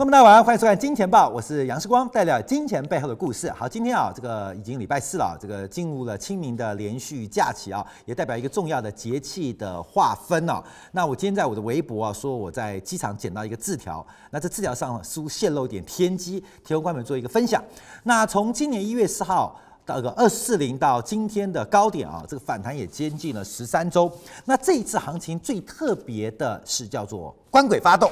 [0.00, 3.50] 观众大家晚上好，欢迎收看《金钱报》，我是杨世光，带来金钱背后的故事。
[3.50, 10.64] 好，今天啊，这个已经礼拜四了，这个进入了清明的连续假期啊，也代表一个重要的节气的划分啊。
[10.92, 17.62] 那我今天在我的微博啊，说我在机场捡到一个字条，那这字条上似乎泄露点天机，提供观众做一个分享。
[18.04, 24.10] 那从今年一月四号到个二四零到今天的高点啊，这个反弹也接近了十三周。
[24.46, 28.10] 那这一次行情最特别的是叫做官鬼发动，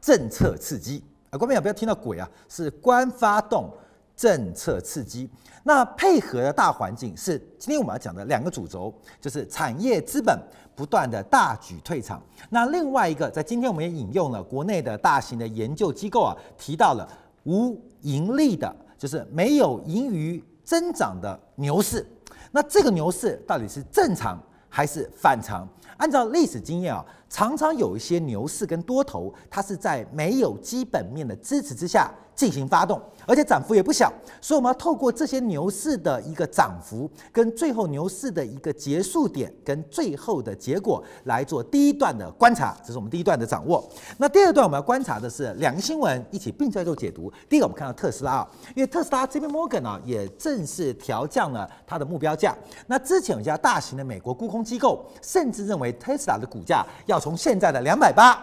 [0.00, 1.04] 政策刺激。
[1.32, 3.72] 啊，观众朋友不要听到鬼啊，是官发动
[4.14, 5.28] 政策刺激。
[5.64, 10.38] 那配合的大环境是今天我们要讲的两个主轴，就是产业资本
[10.76, 12.22] 不断的大举退场。
[12.50, 17.08] 那另外一个，在今天我们也引用了国内的大型的研究机构啊，提到了
[17.44, 22.06] 无盈利的，就是没有盈余增长的牛市。
[22.50, 24.38] 那这个牛市到底是正常
[24.68, 25.66] 还是反常？
[25.96, 27.04] 按照历史经验啊。
[27.28, 34.12] 常常有一些牛市跟多头，它是在没有基本面的支持之下进行发动，而且涨幅也不小。
[34.40, 43.88] 所以我们要透过这些牛市的一个涨幅，跟最后牛市的一个结束点，跟最后的结果来做第一段的观察，这是我们第一段的掌握。
[44.18, 47.32] 那第二段我们要观察的是两个新闻一起并在做解读。
[47.48, 52.56] 第一个我们看到特斯拉啊，因为特斯拉这边 Morgan 啊也正式调降了它的目标价。
[52.86, 58.42] 那之前有一家大型的美国沽空机构甚至认为特斯拉的股价要从现在的两百八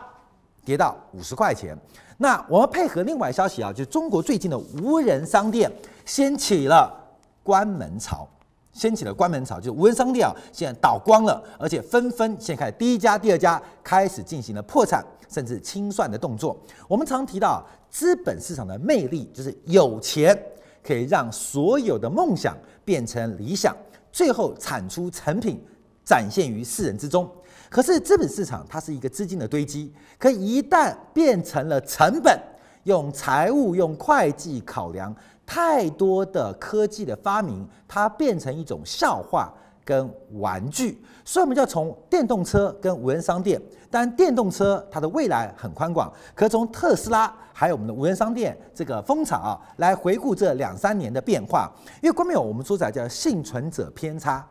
[0.63, 1.77] 跌到五十块钱，
[2.21, 5.71] 那我们配合另外消息啊，就是中国最近的无人商店
[6.05, 6.93] 掀起了
[7.41, 8.27] 关门潮，
[8.73, 16.57] 掀起了关门潮，就是无人商店啊，现在倒光了，而且纷纷现在开第一家、第二家开始进行了破产甚至清算的动作。
[16.89, 20.37] 我们常提到资本市场的魅力，就是有钱
[20.83, 23.73] 可以让所有的梦想变成理想，
[24.11, 25.57] 最后产出成品
[26.03, 27.31] 展现于世人之中。
[27.69, 32.37] 可是资本市场它是一个资金的堆积，可一旦变成了成本，
[32.83, 35.15] 用财务、用会计考量
[35.45, 39.53] 太多的科技的发明，它变成一种笑话
[39.85, 40.09] 跟
[40.39, 40.99] 玩具。
[41.23, 51.71] 所以我们就要从电动车跟无人商店，当然电动车它的未来很宽广，可从特斯拉还有我们的无人商店这个风潮啊，来回顾这两三年的变化。
[52.01, 54.43] 因为观众朋友，我们说起来叫幸存者偏差。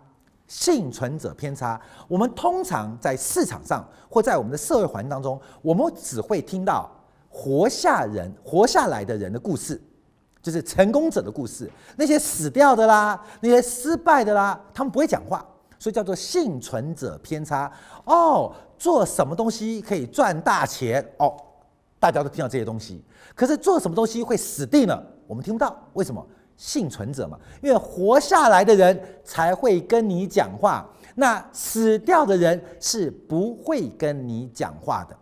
[0.49, 6.91] 幸存者偏差，我们通常在市场上或在我们的社会环境当中，我们只会听到
[7.29, 9.81] 活下人、活下来的人的故事，
[10.43, 11.71] 就是成功者的故事。
[11.97, 15.47] 那些死掉的啦，那些失败的啦，他们不会讲话，
[15.79, 17.71] 所以叫做幸存者偏差。
[18.07, 21.07] 哦，做什么东西可以赚大钱？
[21.19, 21.37] 哦，
[22.01, 23.05] 大家都听到这些东西。
[23.35, 25.01] 可是做什么东西会死定了？
[25.27, 26.27] 我们听不到，为什么？
[26.59, 35.17] 幸存者嘛，因为活下来的人才会跟你讲话，那死掉的人是不会跟你讲话的，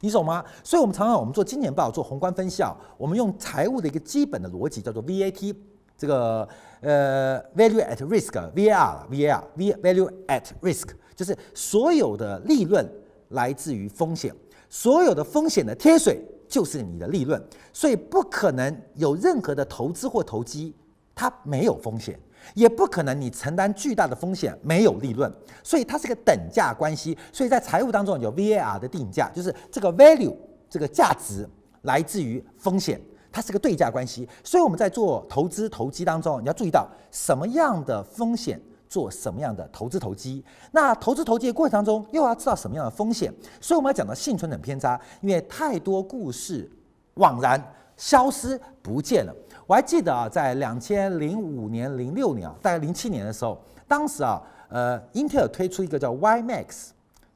[0.00, 0.44] 你懂吗？
[0.62, 2.62] 所以，我们常常我们做金钱报做宏观分析，
[2.96, 5.52] 我们用财务的一个基本的逻辑叫做 VAT，
[5.96, 6.48] 这个
[6.80, 12.88] 呃 Value at Risk，VAR，VAR，Value at Risk，就是所有的利润
[13.30, 14.32] 来自于风险，
[14.68, 16.24] 所有的风险的贴水。
[16.48, 17.40] 就是你的利润，
[17.72, 20.74] 所以不可能有任何的投资或投机，
[21.14, 22.18] 它没有风险，
[22.54, 25.30] 也不可能你承担巨大的风险没有利润，
[25.62, 27.16] 所以它是个等价关系。
[27.32, 30.34] 所以在财务当中有 VAR 的定价，就是这个 value
[30.70, 31.48] 这个价值
[31.82, 33.00] 来自于风险，
[33.30, 34.28] 它是个对价关系。
[34.42, 38.60] 所以我们在做投资投机当中，你要注意到什么样的风险。
[38.88, 40.42] 做什么样的投资投机？
[40.72, 43.32] 那投资投机的过程当中，又要知道什么样的风险？
[43.60, 46.68] 所以我们要讲到幸存者偏差，因为太多故事
[47.14, 47.62] 枉然
[47.96, 49.34] 消失不见了。
[49.66, 56.88] 我还记得啊，在两千零五年、零六年啊，大概零七年的时候，当时啊，呃，英特尔推出一个叫 WiMax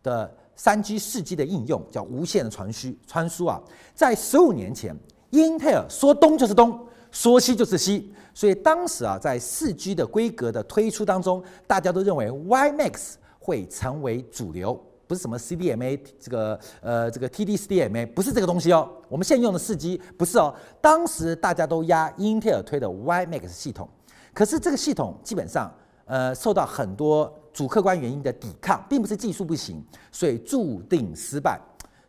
[0.03, 3.61] 的三 G、四 G 的应用，叫无线的传输传输啊。
[3.95, 4.97] 在十五年前，
[5.31, 6.81] 英特尔说东就是东，
[7.11, 8.15] 说西就是西。
[8.35, 18.91] 所以当时啊，在四 G 的规格的推出当中，大家都认为 WiMax 会成为主流，不是什么 CDMA 这个呃这个 TD-CDMA，不是这个东西哦。
[19.09, 20.55] 我们现在用的四 G 不是哦。
[20.81, 23.89] 当时大家都押英特尔推的 WiMax 系统，
[24.33, 25.71] 可是这个系统基本上
[26.07, 31.61] 呃受到很多主客观原因的抵抗，并不是技术不行，所以注定失败。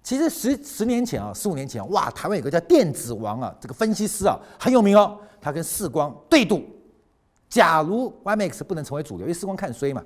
[0.03, 5.17] 其实十十年前啊，十五年前哇，台湾有个叫电子王啊，这个分析师啊很有名哦。
[5.39, 6.61] 他跟世光对赌，
[7.49, 10.03] 假如 WiMax 不能成为主流，因为世光看衰嘛，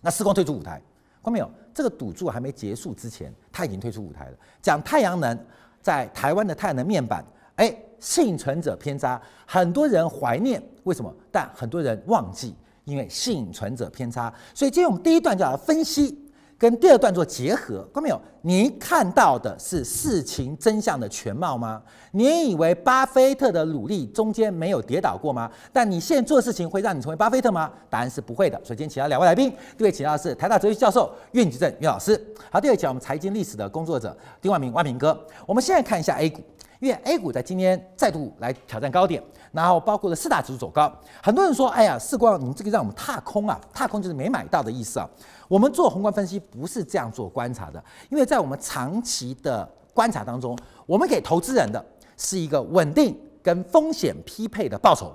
[0.00, 0.82] 那世光退出舞台。
[1.22, 1.50] 看到没有？
[1.74, 4.36] 这个赌注还没结束之前，他已经退出舞台了。
[4.62, 5.36] 讲太阳能
[5.82, 7.24] 在台湾的太阳能面板，
[7.56, 11.12] 哎，幸存者偏差，很多人怀念，为什么？
[11.32, 12.54] 但很多人忘记，
[12.84, 14.32] 因为幸存者偏差。
[14.54, 16.16] 所以今天我们第一段就要分析
[16.58, 18.20] 跟第二段做结合，看到没有？
[18.40, 21.82] 你看到的是事情真相的全貌吗？
[22.12, 25.50] 你以为巴菲特的努力中间没有跌倒过吗？
[25.72, 27.70] 但你现在做事情会让你成为巴菲特吗？
[27.90, 28.56] 答案是不会的。
[28.64, 32.18] 所以今天请到两位来宾，第一位请到的是台大哲学教授苑举正苑老师，
[32.50, 35.18] 好，第二位请我们财经历史的工作者丁万明万明哥。
[35.44, 36.40] 我们现在看一下 A 股。
[36.78, 40.92] 因为 A 股在今天再度来挑战高点，然后包括了四大指数走高，
[41.22, 43.58] 很多人说：“哎呀，世光，你这个让我们踏空啊！
[43.72, 45.08] 踏空就是没买到的意思啊。”
[45.48, 51.82] 我们做宏观分析不是这样做观察的，因为在我们长期的观察当中，我们给投资人的
[52.18, 55.14] 是一个稳定跟风险匹配的报酬，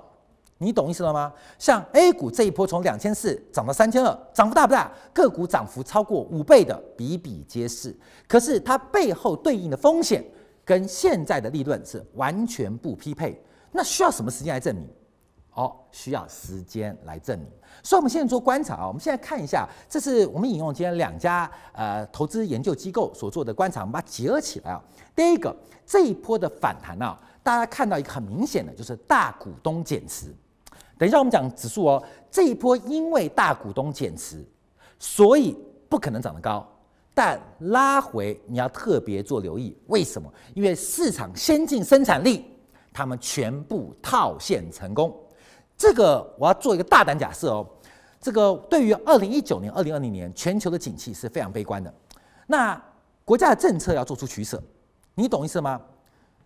[0.58, 1.32] 你懂意思了吗？
[1.58, 4.90] 像 A 股这一波从两千四涨到三千二，涨幅大不大？
[5.12, 10.24] 个股涨幅超过五倍的比比皆是，可是它背后对应的风险。
[10.64, 14.88] 跟现在的利润是完全不匹配，那需要什么时间来证明？
[15.54, 17.46] 哦，需要时间来证明。
[17.82, 24.82] 所以，我们现在做观察啊，我们现在看一下，这是我们引用今天两家呃投资研究机构所做的观察，我们把它结合起来啊。
[25.14, 25.54] 第一个，
[25.84, 30.34] 这一波的反弹啊，大家看到一个很明显的就是大股东减持。
[30.96, 34.42] 等一下我们讲指数哦，这一波因为大股东减持，
[34.98, 35.54] 所以
[35.88, 36.66] 不可能涨得高。
[37.14, 40.32] 但拉回你要特别做留意，为什么？
[40.54, 42.44] 因为市场先进生产力，
[42.92, 45.14] 他们全部套现成功。
[45.76, 47.66] 这个我要做一个大胆假设哦，
[48.20, 51.92] 这个对于二零一九年、二零二零年全球的景气是非常悲观的。
[52.46, 52.82] 那
[53.24, 54.62] 国家的政策要做出取舍，
[55.14, 55.80] 你懂意思吗？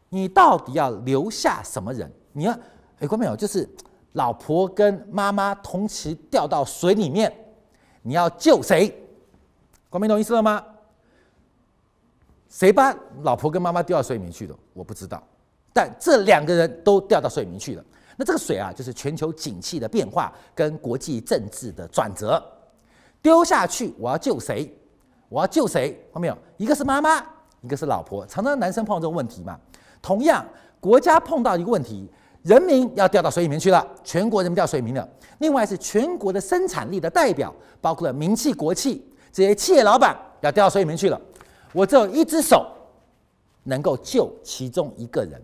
[0.08, 2.10] 你到底要留下什么人？
[2.32, 2.52] 你要
[2.98, 3.68] 哎，观众朋友，就是
[4.14, 7.32] 老婆跟妈妈同时掉到水里面，
[8.02, 9.05] 你要救谁？
[9.88, 10.62] 光明懂意思了吗？
[12.48, 14.54] 谁把老婆跟妈妈丢到水里面去的？
[14.72, 15.22] 我不知道。
[15.72, 17.84] 但这两个人都掉到水里面去了。
[18.16, 22.42] 那这个水啊，就是全球景气的变化跟国际政治的转折。
[23.20, 24.72] 丢下去，我要救谁？
[25.28, 25.90] 我要救谁？
[26.12, 26.38] 看到没有？
[26.56, 27.22] 一个是妈妈，
[27.60, 28.26] 一个是老婆。
[28.26, 29.58] 常常男生碰到这种问题嘛。
[30.00, 30.46] 同样，
[30.80, 32.08] 国家碰到一个问题，
[32.42, 35.06] 人民要掉到水里面去了，全国人民掉水里面了。
[35.38, 39.04] 另外是全国的生产力的代表，包括了民企、国企。
[39.36, 41.20] 这些企业老板要掉到水里面去了，
[41.74, 42.66] 我只有一只手
[43.64, 45.38] 能够救其中一个人。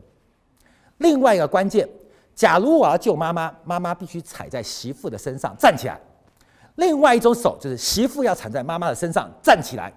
[0.96, 1.86] 另外一个关键，
[2.34, 6.00] 假如我要救妈妈，妈妈必须踩在媳妇的身上站起来。
[6.76, 9.92] 另外一种手就是媳妇要踩在妈妈的身上站起来。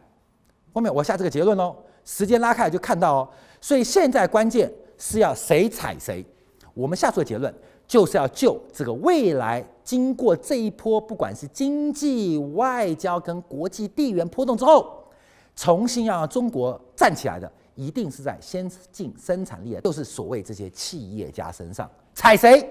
[0.74, 3.30] 后面我下这个结论喽，时间拉开就看到哦。
[3.62, 6.26] 所以现在关键是要谁踩谁。
[6.74, 7.56] 我们下出的结论
[7.88, 9.66] 就是要救这个未来。
[9.86, 15.04] 经过这一波，不管是经济、外交跟国际地缘波动之后，
[15.56, 21.88] 重新要让中国站起来的，一定是在先进生产力的，就是所谓这些企业家身上。
[22.16, 22.68] 踩谁？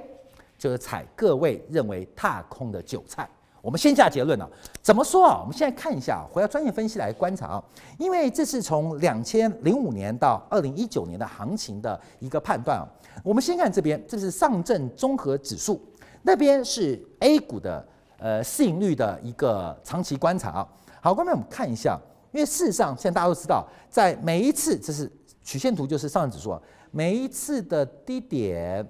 [0.58, 3.28] 就是踩各位认为踏空的韭菜。
[3.62, 4.46] 我们先下结论啊，
[4.82, 5.38] 怎么说啊？
[5.40, 7.64] 我们现在看一下，回到专业分析来观察啊，
[7.98, 12.84] 因为这是从两千零五年到二零一九年的行情的一个判断啊。
[13.22, 15.80] 我们先看这边，这是上证综合指数。
[16.26, 17.86] 那边是 A 股的
[18.18, 20.68] 呃市盈率的一个长期观察啊。
[21.00, 21.96] 好，观众们我们看一下，
[22.32, 25.08] 因为事实上现在大家都知道，在每一次这是
[25.42, 26.60] 曲线图，就是上证指数啊，
[26.90, 28.84] 每一次的低点，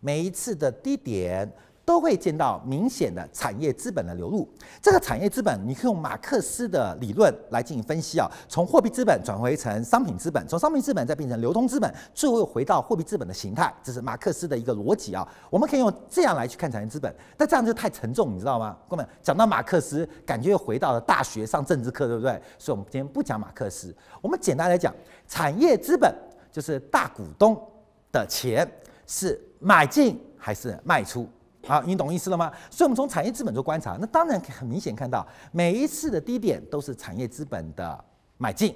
[0.00, 1.52] 每一次的低点。
[1.88, 4.46] 都会见到明显的产业资本的流入。
[4.82, 8.30] 这个产业资本，你可以用马克思的理论来进行分析啊。
[8.46, 13.74] 从货币资本转回成商品资本，从商品资本再变成流通资本，最后又回到货币资本的形态。
[13.82, 15.26] 这是马克思的一个逻辑啊。
[15.48, 18.76] 我们可以用这样来去看产业资本，但这样就太沉重，你知道吗？
[18.86, 22.38] 哥们，讲到马克思，感觉又回到了大学上政治课，对不对？
[22.58, 24.94] 所以，我们今天不讲马克思，我们简单来讲，
[25.26, 26.14] 产业资本
[26.52, 27.58] 就是大股东
[28.12, 28.70] 的钱
[29.06, 31.26] 是买进还是卖出。
[31.66, 32.52] 好，你懂意思了吗？
[32.70, 38.04] 所以，我们从产业资本做观察，那当然很明显看到，每一次的低点都是产业资本的
[38.36, 38.74] 买进，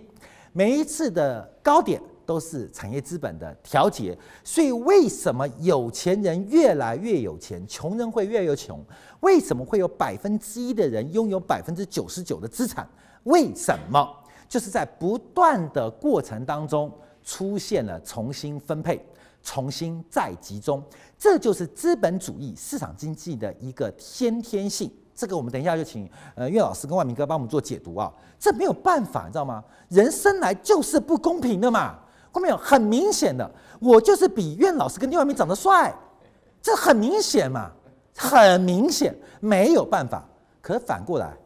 [0.53, 4.19] 每一次的高点都是产业资本的调节。
[4.43, 8.85] 所以，为什么有钱人越来越有钱，穷人会越来越穷？
[9.21, 12.87] 为什么会有百分之一的人拥有百分之九十九的资产？
[13.25, 14.09] 为什么？
[14.49, 19.03] 就是在不断的过程当中出现了重新分配。
[19.43, 20.83] 重新再集中，
[21.19, 24.91] 这就是资本主义市场经济的一个先天性。
[25.15, 28.13] 这个我们等一下就请呃苑老师跟万明哥帮我们做解读啊。
[28.39, 29.63] 这没有办法，你知道吗？
[29.89, 31.99] 人生来就是不公平的嘛。
[32.31, 35.95] 后面有很明显的，我就是比苑老师跟丁万明长得帅，
[36.63, 37.71] 这很明显嘛，
[38.17, 40.27] 很明显，没有办法。
[40.63, 41.37] 可反过来，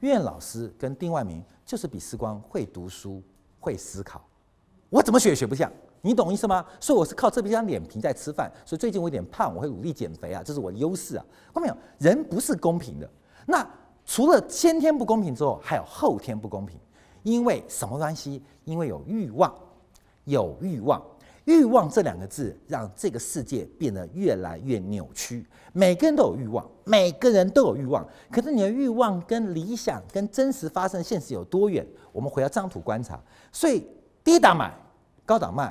[0.00, 3.20] 苑老师跟丁万明就是比时光会读书、
[3.58, 4.24] 会思考，
[4.88, 5.68] 我怎么学也学不像。
[6.02, 6.64] 你懂意思吗？
[6.80, 11.24] 所以我是靠这张脸皮在吃饭，所以最近我有点胖，我会努力减肥啊，这是我的优势啊。
[11.52, 11.76] 看到没有？
[11.98, 13.08] 人不是公平的。
[13.46, 13.68] 那
[14.04, 16.78] 除了先天不公平之后，还有后天不公平。
[17.22, 18.42] 因为什么关系？
[18.64, 19.54] 因为有欲望，
[20.24, 21.02] 有欲望。
[21.44, 25.44] 欲望这两个字让这个世界变得越来越扭曲。
[25.72, 28.06] 每个人都有欲望，每个人都有欲望。
[28.30, 31.86] 可是你的欲望跟理想、跟真实发生现实有多远？
[32.10, 33.20] 我们回到这张图观察。
[33.52, 33.86] 所以
[34.24, 34.72] 低档买，
[35.26, 35.70] 高档卖；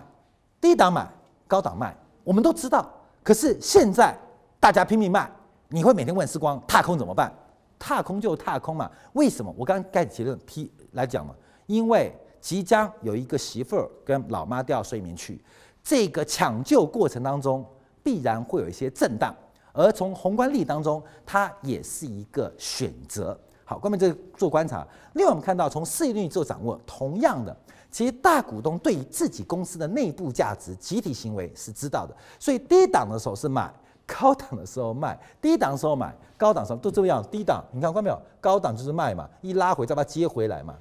[0.61, 1.07] 低档买，
[1.47, 1.95] 高档卖。
[2.23, 2.89] 我们都知道。
[3.23, 4.15] 可是现在
[4.59, 5.29] 大家拼命卖，
[5.67, 7.31] 你会每天问时光踏空怎么办？
[7.77, 8.89] 踏空就踏空嘛。
[9.13, 9.53] 为什么？
[9.57, 11.33] 我刚刚盖结论批来讲嘛，
[11.65, 15.41] 因为即将有一个媳妇儿跟老妈掉到水里面去。
[15.83, 17.65] 这个抢救过程当中，
[18.03, 19.33] 必然会有一些震荡，
[19.71, 23.37] 而从宏观力当中，它也是一个选择。
[23.63, 24.85] 好，关门这做观察。
[25.13, 27.55] 另外，我们看到从市盈率做掌握，同样的，
[27.91, 33.73] 其实大股东对于自己公司的内部价值、集体行为是知道的，所以低档的时候是买，
[34.05, 37.23] 高档的时候卖；低档的时候买，高档的时候都这样。
[37.31, 38.21] 低档，你看关没有？
[38.39, 40.75] 高档就是卖嘛，一拉回再把它接回来嘛，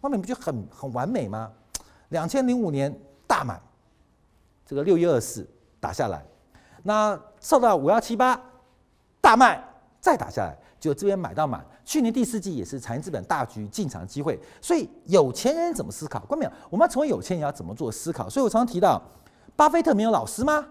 [0.00, 1.50] 关门不就很很完美吗？
[2.08, 2.94] 两千零五年
[3.26, 3.60] 大买。
[4.66, 5.46] 这个六一二四
[5.78, 6.24] 打下来，
[6.84, 8.40] 那受到五幺七八
[9.20, 9.62] 大卖
[10.00, 11.64] 再打下来，就这边买到满。
[11.84, 16.20] 去年第四季也是产业资本大局进场机会，所以有钱人怎么思考？
[16.20, 16.52] 关没有？
[16.68, 18.28] 我们要成为有钱人要怎么做思考？
[18.28, 19.00] 所以我常常提到，
[19.56, 20.66] 巴菲特没有老师吗？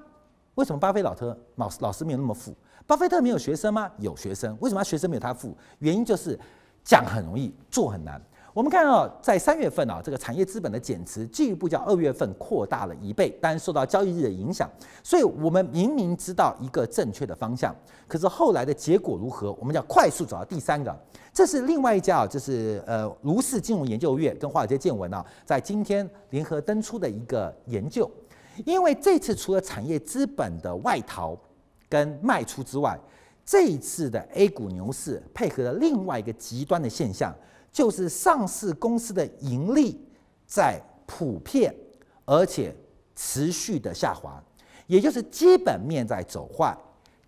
[0.55, 2.55] 为什么巴菲老特老老师没有那么富？
[2.85, 3.89] 巴菲特没有学生吗？
[3.97, 5.57] 有学生，为什么学生没有他富？
[5.79, 6.39] 原因就是
[6.83, 8.21] 讲很容易，做很难。
[8.53, 14.69] 我们看到，在三月份啊，这个产业资本的减持进一步较二月份扩大了一倍，但受到交易日的影响，
[15.01, 17.75] 所以我们明明知道一个正确的方向，
[18.07, 19.51] 可是后来的结果如何？
[19.53, 20.95] 我们要快速找到第三个，
[21.33, 28.09] 这是另外一家啊，就是呃卢氏金融研究院跟华尔街见闻啊，在今天联合登出的一个研究，
[28.65, 31.35] 因为这次除了产业资本的外逃
[31.89, 32.99] 跟卖出之外，
[33.43, 37.33] 这一次的 A 股牛市配合了另外一个极端的现象。
[37.73, 39.99] 就是上市公司的盈利
[40.45, 41.75] 在普遍
[42.23, 42.73] 而且
[43.15, 44.41] 持续的下滑，
[44.87, 46.77] 也就是基本面在走坏，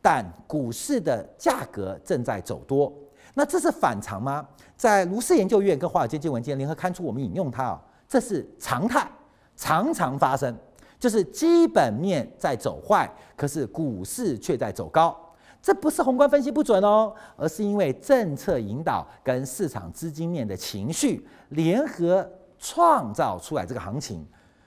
[0.02, 2.94] 但股市的价格正在走多。
[3.34, 4.48] 那这是反常吗？
[4.78, 9.10] 在卢氏研究院跟华尔街见闻今天联合刊出，我们引用它啊，这是常态，
[9.58, 10.56] 常常发生，
[11.00, 15.18] 就是基本面在走坏，可是股市却在走高。
[15.66, 22.24] 这不是宏观分析不准哦，而是因为政策引导跟市场资金面的情绪联合
[22.60, 24.24] 创造出来这个行情。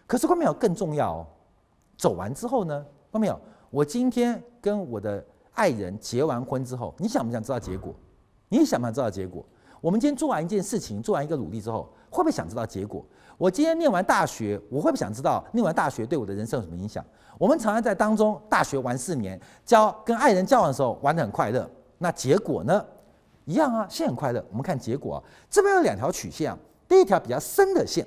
[0.08, 1.26] 可是观众朋友更重要哦，
[1.96, 3.40] 走完之后呢，观众朋友，
[3.70, 7.94] 我今天跟我的爱人结完婚之后，你想不想知道结果？
[8.48, 9.46] 你想不想知道结果？
[9.80, 13.06] 我们今天做完一件事情，做完一个努力之后，会不会想知道结果？
[13.36, 17.04] 我今天念完大学，我会不会想知道念完大学对我的人生有什么影响？
[17.38, 21.68] 我们常常在当中，大学玩四年，交跟爱人交往的时候玩得很快乐，
[21.98, 22.84] 那结果呢？
[23.44, 24.44] 一样啊，先很快乐。
[24.50, 28.06] 我们看结果啊，这边有两条曲线啊，第一条比较深的线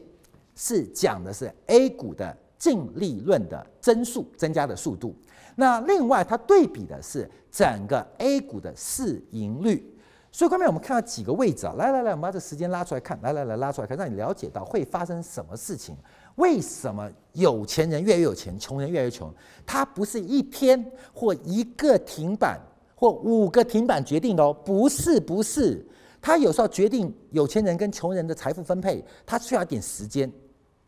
[0.55, 5.15] 是讲的是 A 股的净利润的增速增加的速度，
[5.55, 9.87] 那另外它对比的是整个 A 股的市盈率。
[10.33, 15.97] 所以，后面我们看到几个位置啊，来来来，我们把这时间拉出来看，来来来，拉出来看，让你了解到会发生什么事情。
[16.35, 19.31] 为什么有钱人越来越有钱，穷人越来越穷？
[19.65, 20.83] 它不是一天
[21.13, 22.59] 或一个停板
[22.95, 25.85] 或五个停板决定的哦，不是不是，
[26.21, 30.31] 它有时候决定有钱人跟穷人的财富分配，它需要一点时间，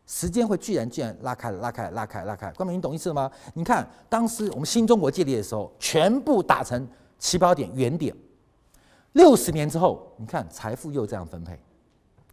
[0.06, 2.54] 时间会居然居然拉开，拉开，拉开，拉开了。
[2.54, 3.30] 关明，你懂意思吗？
[3.54, 6.86] 你看当时我们新中国建立的时候，全部打成
[7.18, 8.14] 起跑点原点。
[9.12, 11.52] 六十年之后，你看财富又这样分配，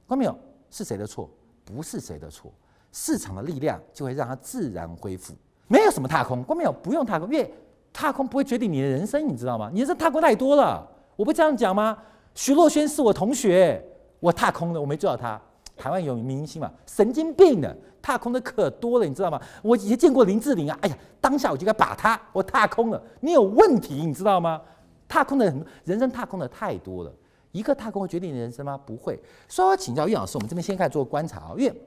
[0.08, 0.36] 看到没有？
[0.70, 1.30] 是谁的错？
[1.64, 2.52] 不是谁的错，
[2.92, 5.34] 市场的力量就会让它自然恢复。
[5.68, 6.72] 没有什么踏空，看到没有？
[6.72, 7.54] 不用踏空，因为
[7.94, 9.70] 踏空不会决定你的人生，你知道吗？
[9.72, 11.98] 你人生踏空太多了，我不这样讲吗？
[12.36, 13.84] 徐若瑄是我同学，
[14.20, 15.40] 我踏空了，我没追到她。
[15.78, 16.72] 台湾有明星嘛？
[16.86, 19.42] 神经病的，踏空的可多了，你知道吗？
[19.64, 24.62] 我以前见过林志玲啊，哎呀，当下我就该把她，我踏空了，你有问题，你知道吗？
[25.08, 27.12] 踏空的很，人生踏空的太多了。
[27.52, 28.80] 一个踏空会决定你的人生吗？
[28.86, 29.20] 不会。
[29.48, 31.54] 所以我请教岳老师，我们这边先开始做观察啊。
[31.58, 31.82] 因为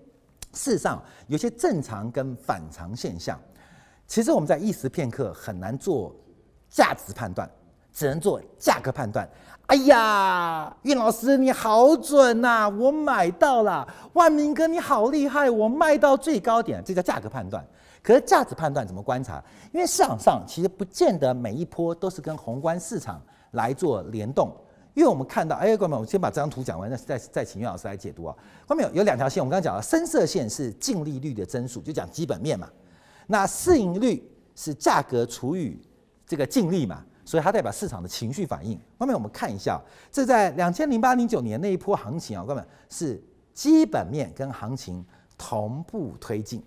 [0.54, 3.38] 事实上有些正常跟反常现象，
[4.06, 6.14] 其实我们在一时片刻很难做
[6.70, 7.50] 价值判断，
[7.92, 9.28] 只能做价格判断。
[9.66, 13.86] 哎呀，岳老师你好准呐、啊，我买到了。
[14.12, 17.66] 万明哥你好厉害，我卖到最高点，这叫价格判断。
[18.02, 19.42] 可是价值判断怎么观察？
[19.72, 23.18] 因为市场上其实不见得每一波都是跟宏观市场
[23.52, 24.54] 来做联动。
[24.94, 28.36] 因为我们看到，哎，观众，我先把这张图讲完，那再再请岳老师来解读啊。
[28.66, 32.70] 观众有有两条线，我们刚刚讲了，深色线是净利率的增速，就讲基本面嘛。
[33.26, 34.22] 那市盈率
[34.54, 35.80] 是价格除以
[36.26, 38.78] 这个净利嘛，所以它代表市场的情绪反应。
[38.98, 39.80] 后面我们看一下，
[40.12, 43.20] 这在两千零八零九年那一波行情啊，各位是
[43.52, 45.04] 基本面跟行情
[45.36, 46.62] 同步推进，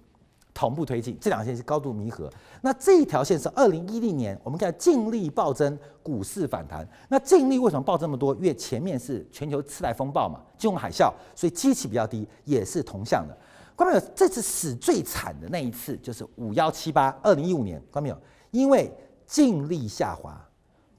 [0.57, 2.27] 同步推进，这两线是高度弥合。
[2.61, 6.87] 那这一条线是二零一零年，我们看净利暴增，股市反弹。
[7.09, 8.33] 那净利为什么暴这么多？
[8.37, 13.37] 因为前面是全球次贷风暴嘛，金融海啸，所以基期比较低，也是同向的。
[13.75, 18.17] 观众朋友，这次死最惨的那一次就是五幺七八，二零一五年，观众朋友，
[18.49, 18.91] 因为
[19.27, 20.43] 净利下滑，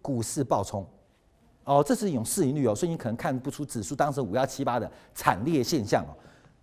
[0.00, 0.86] 股市暴冲。
[1.64, 6.14] 哦，这是一种市盈率哦，所以你可能看不出指数当时五幺七八的惨烈现象哦。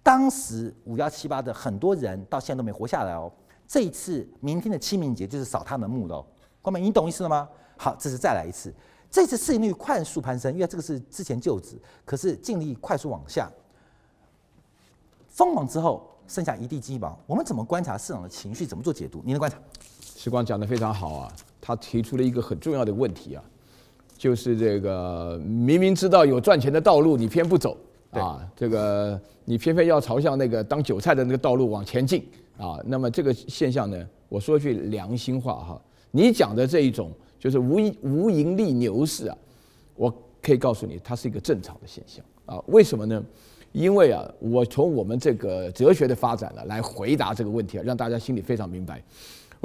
[0.05, 3.31] 当时五幺七八的很多人到现在都没活下来哦。
[3.67, 6.23] 这一次明天的清明节就是扫他们墓喽。
[6.61, 7.49] 观众朋友，你懂意思了吗？
[7.75, 8.71] 好，这是再来一次，
[9.09, 13.49] 这次市盈率快速攀升，因为这个是之前旧值，可是净利快速往下。
[15.27, 18.63] 疯狂之后剩下一地鸡毛，我们怎么观察市场的情绪？
[18.63, 19.23] 怎么做解读？
[19.25, 19.57] 您的观察？
[19.99, 23.43] 时光讲得非常好啊，他提出了一个很重要的问题啊，
[24.15, 27.75] 就是这个明明知道有赚钱的道路，你偏不走
[28.19, 32.79] 啊，这个你偏偏要朝向那个当韭菜的那个道路往前进啊。
[32.85, 35.81] 那么这个现象呢，我说句良心话哈，
[36.11, 39.37] 你讲的这一种就是无无盈利牛市啊，
[39.95, 42.61] 我可以告诉你，它是一个正常的现象啊。
[42.67, 43.23] 为什么呢？
[43.71, 49.03] 因为啊，我从我们这个哲学的发展呢，来回答这个问题啊，让大家心里非常明白。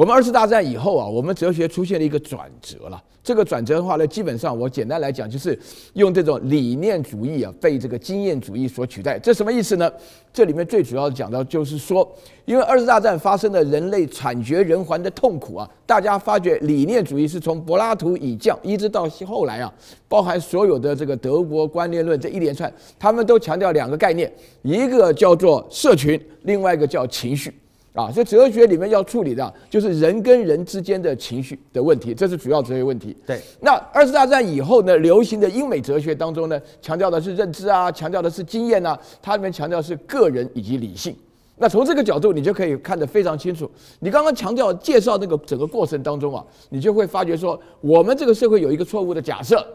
[0.00, 2.98] 我们二次大战以后啊，我们哲学出现了一个转折了。
[3.22, 5.58] 这个转折的话呢，基本上我简单来讲，就是
[5.92, 9.18] 用这种理念主义啊，被这个经验主义所取代。
[9.18, 9.92] 这什么意思呢？
[10.32, 12.10] 这里面最主要讲到就是说，
[12.46, 19.70] 因为二次大战发生了人类惨绝人寰的痛苦啊，大家发觉理念主义是从柏拉图以降一直到后来啊，
[20.08, 27.52] 包含所有的这个德国观念论这一连串，他们都强调两个概念，一个叫做社群，另外一个叫情绪。
[27.92, 33.16] 啊，所以哲学里面要处理的，就是人跟人之间的情绪的问题，这是主要哲学问题。
[33.26, 41.16] 对，那二次大战以后呢，流行的英美哲学当中呢，强调的是认知啊，强调的是经验啊，它里面强调的是个人以及理性。
[41.56, 43.70] 那从这个角度，你就可以看得非常清楚。
[43.98, 49.66] 你刚刚强调介绍那个整个过程当中啊，你就会发觉说，我们这个社会有一个错误的假设。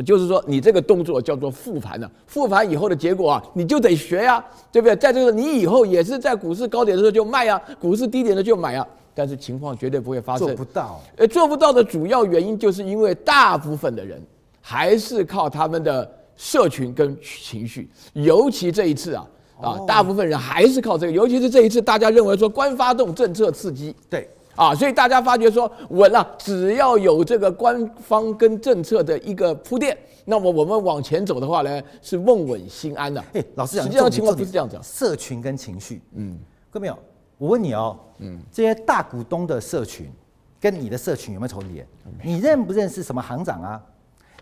[0.00, 4.96] 就是说，你这个动作叫做复盘呢，复盘以后的结果啊，你就得学呀，对不对？
[4.96, 10.46] 在这个你以后也是在股市高点的时候就卖啊，股市低点的就买啊，但是情况绝对不会发生。
[10.46, 11.00] 做不到。
[11.16, 14.18] 呃，做不到的主要原因就是因为大部分的人
[14.62, 19.26] 还是靠他们的社群跟情绪，尤其这一次啊
[19.60, 24.26] 啊，大部分人还是靠这个，尤其是这一次，大家认为说官发动政策刺激，对。
[24.54, 33.24] 啊，所以大家发觉说稳了，只要有这个官方跟政策的一个铺垫，那么我们往前走的话呢，是梦稳心安的。
[33.32, 34.78] 哎，老师讲，实际上情况不是这样子。
[34.82, 36.38] 社群跟情绪，嗯，
[36.70, 36.98] 各位没有？
[37.38, 40.12] 我问你哦，嗯，这些大股东的社群
[40.60, 41.86] 跟你的社群有没有重叠？
[42.22, 43.82] 你认不认识什么行长啊？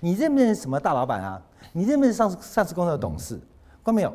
[0.01, 1.41] 你认不认识什么大老板啊？
[1.73, 3.41] 你认不认识上市上市公司的董事？
[3.83, 4.13] 各位没有？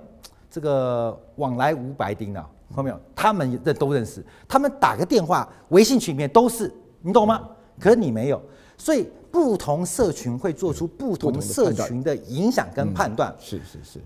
[0.51, 2.49] 这个往来无白丁啊。
[2.75, 2.99] 看到没有？
[3.15, 7.47] 他们认都认识，他们打个电话，微信群里面都是，你懂吗？
[7.79, 8.41] 可是你没有，
[8.77, 13.33] 所以不同社群会做出不同社群的影响跟判断。
[13.39, 13.99] 是是是，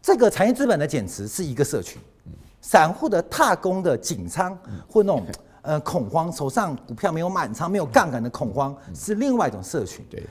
[0.00, 2.00] 这个产业资本的减持是一个社群，
[2.60, 4.58] 散户的踏空的紧仓
[4.88, 5.26] 或那种
[5.62, 10.04] 呃恐慌，手上股票没有满仓、没有杠杆的恐慌是另外一种社群。
[10.10, 10.22] 对。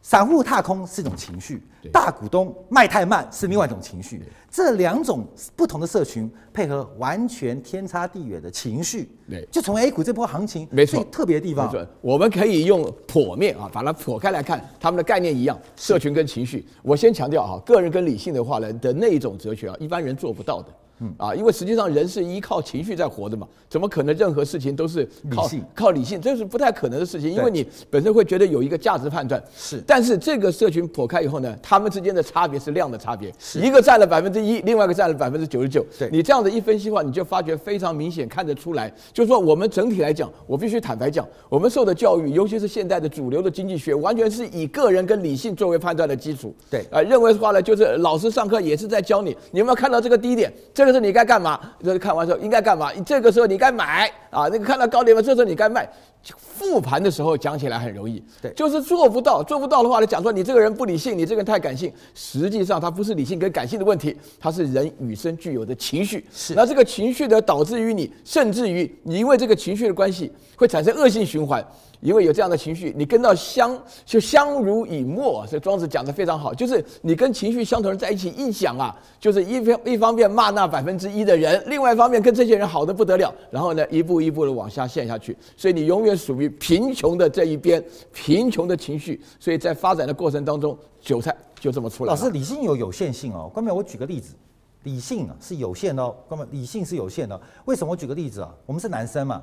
[0.00, 4.22] 散户踏空是一种情绪，大股东卖太慢是另外一种情绪。
[4.50, 11.70] 这两种不同的社群配合，完全天差地远的情绪，对，就从 A 股这波行情没错特别的地方。
[12.00, 16.66] 我们可以用剖面啊，把它剖开来看，他们的概念一样，社群跟情绪。
[16.82, 20.68] 我先强调啊，个人跟理性的话呢的那一种哲学啊，一般人做不到的。
[21.00, 26.20] 嗯啊，因为实际上人是依靠情绪在活的嘛，怎么可能任何事情都是靠理性靠理性？
[26.20, 29.42] 这是不太可能的事情，因为你本身会觉得有一个价值判断。
[29.56, 35.84] 是，但是这个社群破开以后呢，他们之间的差别是量的差别，是一个占了百分之一，另外一个占了百分之九十九。
[35.98, 46.54] 对，你这样子一分析的话，你就发觉非常明显看得出来，就是说我们整体来讲，我必须坦白讲，我们受的教育，尤其是现代的主流的经济学，完全是以个人跟理性作为判断的基础。
[46.70, 50.52] 对，啊，认为的话呢，就是老师上课也是在教你，你有没有看到这个低点？
[50.72, 51.60] 这个是你该干嘛？
[51.84, 52.90] 就是看完之后应该干嘛？
[53.06, 55.88] 这个时候你该买啊，那个看到高点了，这时候你该卖。
[56.36, 61.90] 复盘的时候讲起来很容易，对，就是做不到，做不到的话，你讲说你这个人不理性，你这个人太感性。
[62.14, 66.26] 实际上它不是理性跟感性的问题，它是人与生俱有的情绪。
[66.32, 71.64] 是，那这个情绪呢，导致于你，甚至于你因为这个情绪的关系，会产生恶性循环。
[72.00, 73.76] 因为有这样的情绪，你跟到相
[74.06, 86.07] 就相濡以沫，所以庄子讲的非常好，就是你跟情绪相同人在一起一讲啊，就是一方一方面骂那百分之一的人，另外一方面跟这些人好的不得了，然后呢一步一步的往下陷下去，所以你永远。
[86.08, 92.18] 远属于贫穷的这一边，贫穷的情绪，所以在发展的过程当中，韭菜就这么出来了。
[92.18, 93.50] 老师，理性有有限性哦。
[93.52, 94.34] 关键我举个例子，
[94.82, 96.14] 理性啊是有限的哦。
[96.28, 97.92] 关键理性是有限的，为什么？
[97.92, 99.42] 我举个例子啊，我们是男生嘛，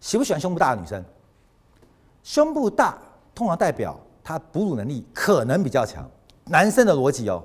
[0.00, 1.04] 喜不喜欢胸部大的女生？
[2.22, 2.96] 胸部大
[3.34, 6.08] 通常代表他哺乳能力可能比较强，
[6.46, 7.42] 男生的逻辑哦。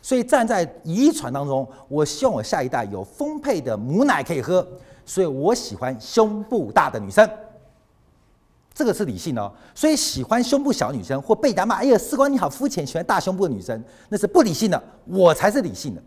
[0.00, 4.66] 所以站在遗传当中，我希望我下一代有丰沛的母奶可以喝，
[5.06, 7.26] 所以我喜欢胸部大的女生。
[8.74, 9.50] 这个是理性哦。
[9.74, 14.82] 所以喜欢胸部小女生或被打骂，哎呀，士官你好肤浅，喜欢大胸部的女生，那是不理性的。
[15.06, 16.02] 我才是理性的，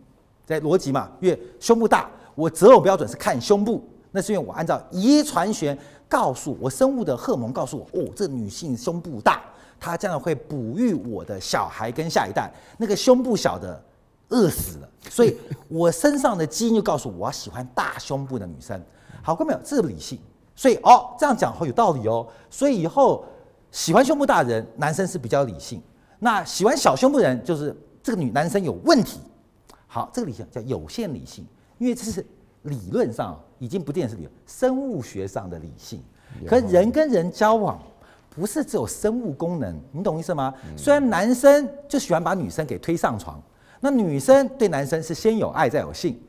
[0.45, 5.77] 在逻辑嘛，因为胸部大，我择偶标准是看胸部，那是因为我按照遗传学
[6.09, 9.41] 告诉我，生物的荷尔蒙告诉我，哦，这女性胸部大，
[9.79, 13.83] 她将来会哺育我的小孩跟下一代，那个胸部小的。
[14.29, 15.37] 饿死了，所以
[15.69, 18.77] 我身上的基因就告诉我，喜欢大胸部的女生。
[19.21, 19.59] 好，看到没有？
[19.63, 20.19] 这是理性。
[20.57, 22.27] 所以哦，这样讲好有道理哦。
[22.49, 23.23] 所以以后
[23.71, 25.79] 喜欢胸部大的人，男生是比较理性；
[26.19, 29.21] 那喜欢小胸部的人，就是这个女男生有问题。
[29.85, 32.25] 好，这个理性叫有限理性，因为这是
[32.63, 36.03] 理论上已经不见得是理论，生物学上的理性。
[36.45, 37.79] 可人跟人交往
[38.29, 40.53] 不是只有生物功能，你懂意思吗？
[40.75, 43.41] 虽然男生就喜欢把女生给推上床。
[43.79, 46.19] 那女生对男生是先有爱再有性，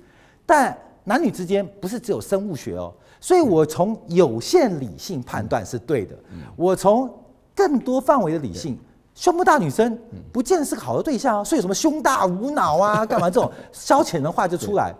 [0.44, 6.14] 但男女之间不是只有生物学哦，所以我从有限理性判断是对的。
[6.56, 7.12] 我从
[7.54, 8.78] 更多范围的理性，
[9.14, 9.98] 胸部大女生
[10.32, 11.44] 不见得是个好的对象啊。
[11.44, 14.94] 所以什么胸大无脑啊， 干嘛这种消遣的话就出来。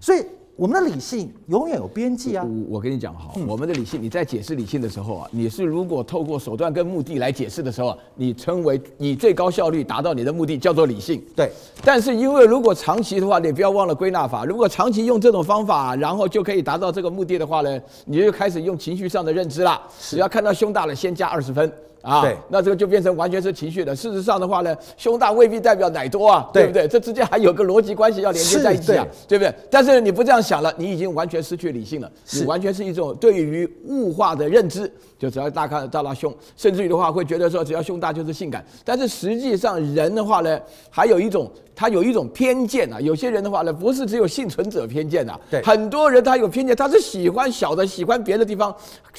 [0.00, 0.24] 所以。
[0.56, 2.44] 我们的理性永远有边际啊！
[2.44, 11.20] 我我跟你讲哈，我们的理性，你在解释理性的时候啊，你是如果透过手段跟目的来解释的时候，你称为以最高效率达到你的目的，叫做理性。
[11.34, 11.50] 对。
[11.84, 14.44] 但是因为如果长期的话，你不要忘了归纳法。
[14.44, 19.82] 如果长期用这种方法，然后就可以达到这个目的的话呢，你就开始用情绪上的认知了。
[19.98, 21.70] 只要看到胸大了，先加二十分。
[22.04, 23.96] 啊，对，那这个就变成完全是情绪的。
[23.96, 26.86] 事实上的话呢，胸大未必代表奶多啊，对，对不对？
[26.86, 29.54] 这之间还有个逻辑关系要连接在一起啊，对，对不对？
[29.70, 34.92] 但是你不这样想了，你已经完全失去理性了，你完全是一种对于物化的认知，
[35.24, 38.62] 就只要大看到了胸，甚至于的话会觉得说只要胸大就是性感。
[38.84, 40.60] 但是实际上人的话呢，
[40.90, 41.50] 还有一种。
[41.76, 48.72] 他有一种偏见啊，有些人的话呢，不是只有幸存者偏见啊，对，很多人他有偏见，他是喜欢小的，喜欢别的地方，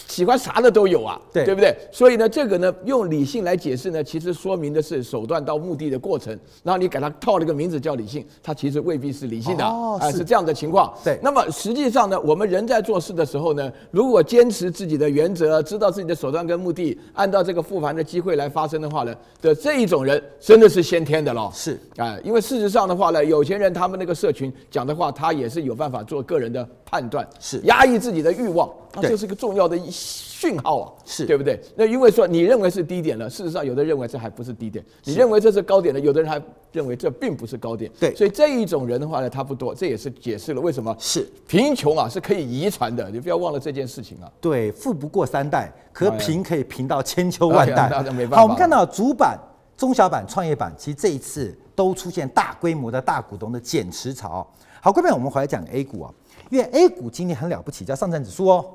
[0.07, 1.75] 喜欢啥的都有啊，对，对不对？
[1.91, 10.93] 所以呢，这个呢，用理性来解释呢，其实说明的是手段到目的的过程，然后你给他套了一个名字叫理性，他其实未必是理性的，哦，是这样的情况。
[11.03, 21.79] 对，那么实际上呢，我们人在做事的时候呢，如果坚持自己的原则，知道自己的手段跟目的，按照这个复盘的机会来发生的话呢，的这一种人真的是先天的了，是。
[21.97, 22.41] 啊，因为。
[22.45, 27.59] 事实上的话呢，有钱人他们那个社群讲的话，他也是有办法做个人的判断，是。
[27.61, 31.59] 压抑自己的欲望，那这是一个重要的讯号啊，是对不对？
[31.75, 44.31] 那因为说你认为是低点了，事实上有的认为这还不是低点，你认为这是高点的，有的人还认为这并不是高点，对，所以这一种人的话呢，他不多，这也是解释了为什么是贫穷啊是可以遗传的，你不要忘了这件事情啊。
[44.39, 47.89] 对，富不过三代，可贫可以贫到千秋万代。
[48.31, 49.37] 好，我们看到主板、
[49.75, 51.57] 中小板、创业板，其实这一次。
[51.75, 54.47] 都出现大规模的大股东的减持潮。
[54.79, 56.13] 好，各位，我们回来讲 A 股啊，
[56.49, 58.65] 因为 A 股今天很了不起，叫上证指数哦。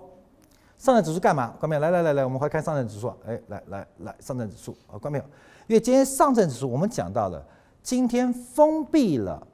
[0.80, 1.48] 上证指数干嘛？
[1.60, 3.12] 观众朋友，来来来来，我们回来看上证指数。
[3.26, 5.24] 哎，来来来，上证指数啊，观众朋友，
[5.66, 7.44] 因为今天上证指数我们讲到了，
[7.82, 9.46] 今天封闭了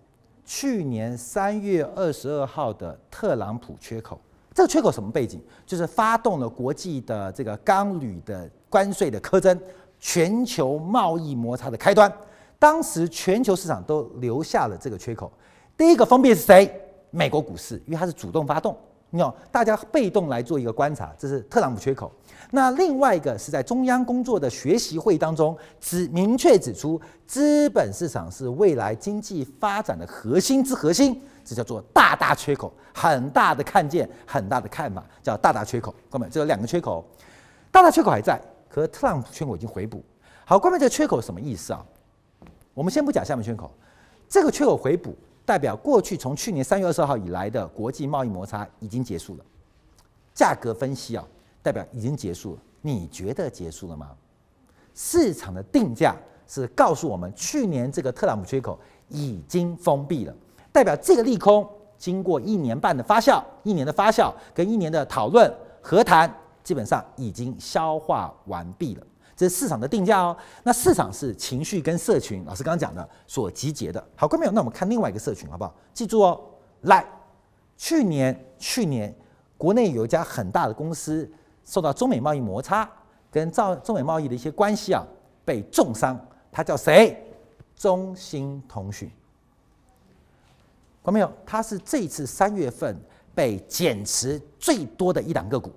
[0.44, 4.20] 去年三月二十二号的特朗普缺口。
[4.54, 5.42] 这个缺口什么背景？
[5.66, 9.60] 就是发动了国际的这个钢铝的关税的苛征，
[9.98, 12.10] 全球贸易摩擦的开端。
[12.56, 15.32] 当时全球市场都留下了这个缺口。
[15.76, 16.82] 第一个封闭是谁？
[17.10, 18.76] 美国股市，因为它是主动发动，
[19.11, 22.11] 你知道，大家被动来做一个观察，这是特朗普缺口。
[22.51, 35.95] 那另外一个是在中央工作的学习会当中，指明确指出，资本市场是未来经济发展的核心之核心，这叫做大大缺口，很大的看见，很大的看法，叫大大缺口。
[36.11, 37.05] 各位，这有两个缺口，
[37.71, 40.05] 大大缺口还在，可特朗普缺口已经回补。
[40.45, 41.85] 好，各位，这个缺口什么意思啊？
[42.75, 43.73] 我们先不讲下面缺口，
[44.29, 49.44] 这个缺口回补代表过去从去年三月二十号以来的国际贸易摩擦已经结束了，
[50.35, 51.24] 价格分析啊
[51.62, 52.61] 代表已经结束了。
[52.82, 54.11] 你觉得结束了吗？
[54.92, 56.16] 市场的定价
[56.48, 58.78] 是告诉我们，去年这个特朗普缺口
[59.09, 60.35] 已经封闭了，
[60.72, 66.28] 代表这个利空经过一年半的发酵，一年的发酵跟一年的讨论和谈，
[66.64, 69.06] 基本上已经消化完毕了。
[69.37, 70.37] 这是市场的定价哦。
[70.62, 74.05] 那市场是情绪跟社群，老师刚刚讲的所集结的。
[74.16, 75.75] 好，各位朋友，那我们看另外一个社群好不好？
[75.92, 76.40] 记住哦，
[76.83, 77.07] 来，
[77.77, 79.14] 去年去年
[79.59, 81.31] 国内有一家很大的公司
[81.64, 82.90] 受到中美贸易摩擦，
[83.31, 85.05] 跟造中美贸易的一些关系啊，
[85.44, 86.18] 被重伤。
[86.51, 87.22] 他叫谁？
[87.77, 89.07] 中兴通讯。
[91.05, 91.31] 看到没有？
[91.44, 92.99] 他是这次三月份
[93.35, 95.70] 被减持最多的一档个股。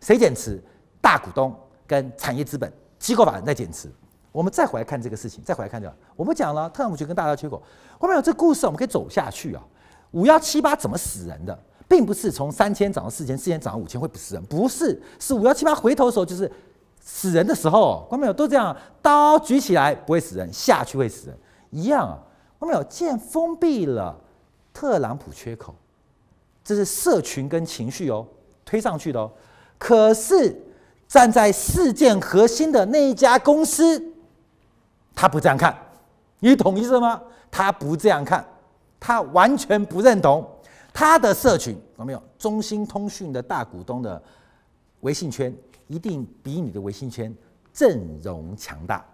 [0.00, 0.58] 谁减持？
[1.02, 1.54] 大股东
[1.90, 3.90] 跟产业资本机构法人在减持。
[4.30, 7.60] 我们再回来看这个事情，再回来看这个，我们讲了特朗普就跟大家缺口。
[7.98, 8.22] 看到没有？
[8.22, 9.66] 这故事我们可以走下去啊。
[10.12, 11.58] 五幺七八怎么死人的？
[11.88, 16.48] 并不是从三千涨到四千，四千涨到五千会不死人，不是，是五幺七八回头的时候就是
[17.00, 18.06] 死人的时候。
[18.08, 18.32] 看到没有？
[18.32, 21.36] 都这样，刀举起来不会死人，下去会死人，
[21.70, 22.22] 一样啊。
[22.60, 22.84] 看到没有？
[22.84, 24.16] 既然封闭了
[24.72, 25.74] 特朗普缺口，
[26.62, 28.24] 这是社群跟情绪哦
[28.64, 29.28] 推上去的哦。
[29.76, 30.56] 可是
[31.10, 34.00] 站在事件核心的那一家公司，
[35.12, 35.76] 他不这样看，
[36.38, 37.20] 你懂意思吗？
[37.50, 38.46] 他不这样看。
[39.00, 40.48] 他完全不认同
[40.92, 42.22] 他的社群有没有？
[42.38, 44.22] 中兴通讯的大股东的
[45.00, 45.52] 微信圈
[45.88, 47.34] 一定比你的微信圈
[47.72, 49.04] 阵容强大。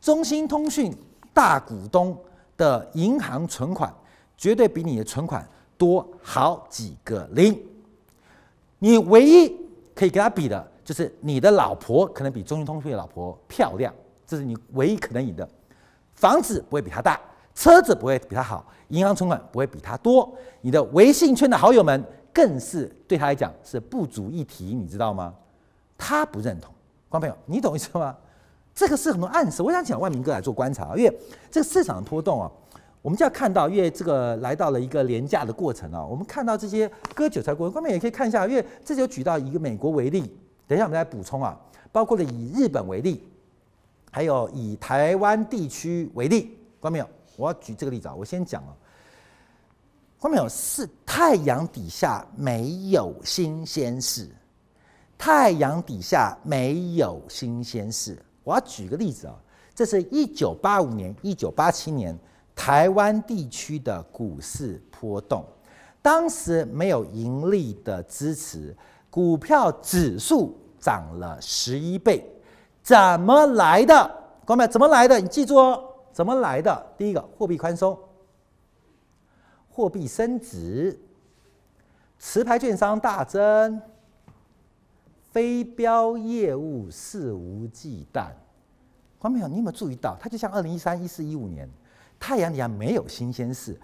[0.00, 0.96] 中兴通讯
[1.34, 2.18] 大股东
[2.56, 3.92] 的银行存款
[4.34, 7.60] 绝对比你的存款多好几个零。
[8.78, 9.54] 你唯一
[9.94, 13.92] 可以跟他比的就是你的老婆可能比中兴通讯的老婆漂亮，
[14.26, 15.48] 这是你唯一可能赢的。
[16.12, 17.20] 房子不会比他大。
[17.54, 20.28] 车子不会比他好，银行存款不会比他多，
[20.60, 25.32] 你的微信圈的好友们更是对他来讲是不足一提，你知道吗？
[25.96, 26.74] 他不认同，
[27.08, 28.16] 观众朋友，你懂意思吗？
[28.74, 29.62] 这个是很多暗示。
[29.62, 31.18] 我想请万明哥来做观察，因为
[31.48, 32.50] 这个市场的波动啊，
[33.02, 41.58] 我们就要看到，因为这个来到了一个廉价的过程啊，我们看到这些割韭菜过程，观众也可以看一下，因为这就举到一个美国为例，等一下我们来补充啊，
[41.92, 43.22] 包括了以日本为例，
[44.10, 47.08] 还有以台湾地区为例，观没有。
[47.36, 48.70] 我要举这个例子啊，我先讲啊，
[50.20, 50.48] 看到没有？
[50.48, 54.28] 是太阳底下没有新鲜事，
[55.18, 58.16] 太阳底下没有新鲜事。
[58.44, 59.34] 我要举个例子啊，
[59.74, 62.16] 这是一九八五年、一九八七年
[62.54, 65.44] 台湾地区的股市波动，
[66.00, 68.76] 当时没有盈利的支持，
[69.14, 72.28] 股票指数涨了十一倍，
[72.82, 73.94] 怎么来的？
[74.44, 74.68] 看到没有？
[74.68, 75.20] 怎么来的？
[75.20, 75.94] 你记住哦。
[76.12, 76.86] 怎么来的？
[76.98, 77.96] 第一个，货币宽松，
[79.70, 80.98] 货币升值，
[82.18, 83.80] 持牌券商大增，
[85.30, 88.32] 非标业务肆无忌惮。
[89.20, 90.16] 观众朋友，你有没有注意到？
[90.18, 91.70] 它就像二零一三、一四、一五年，
[92.18, 93.80] 太阳底下没有新鲜事。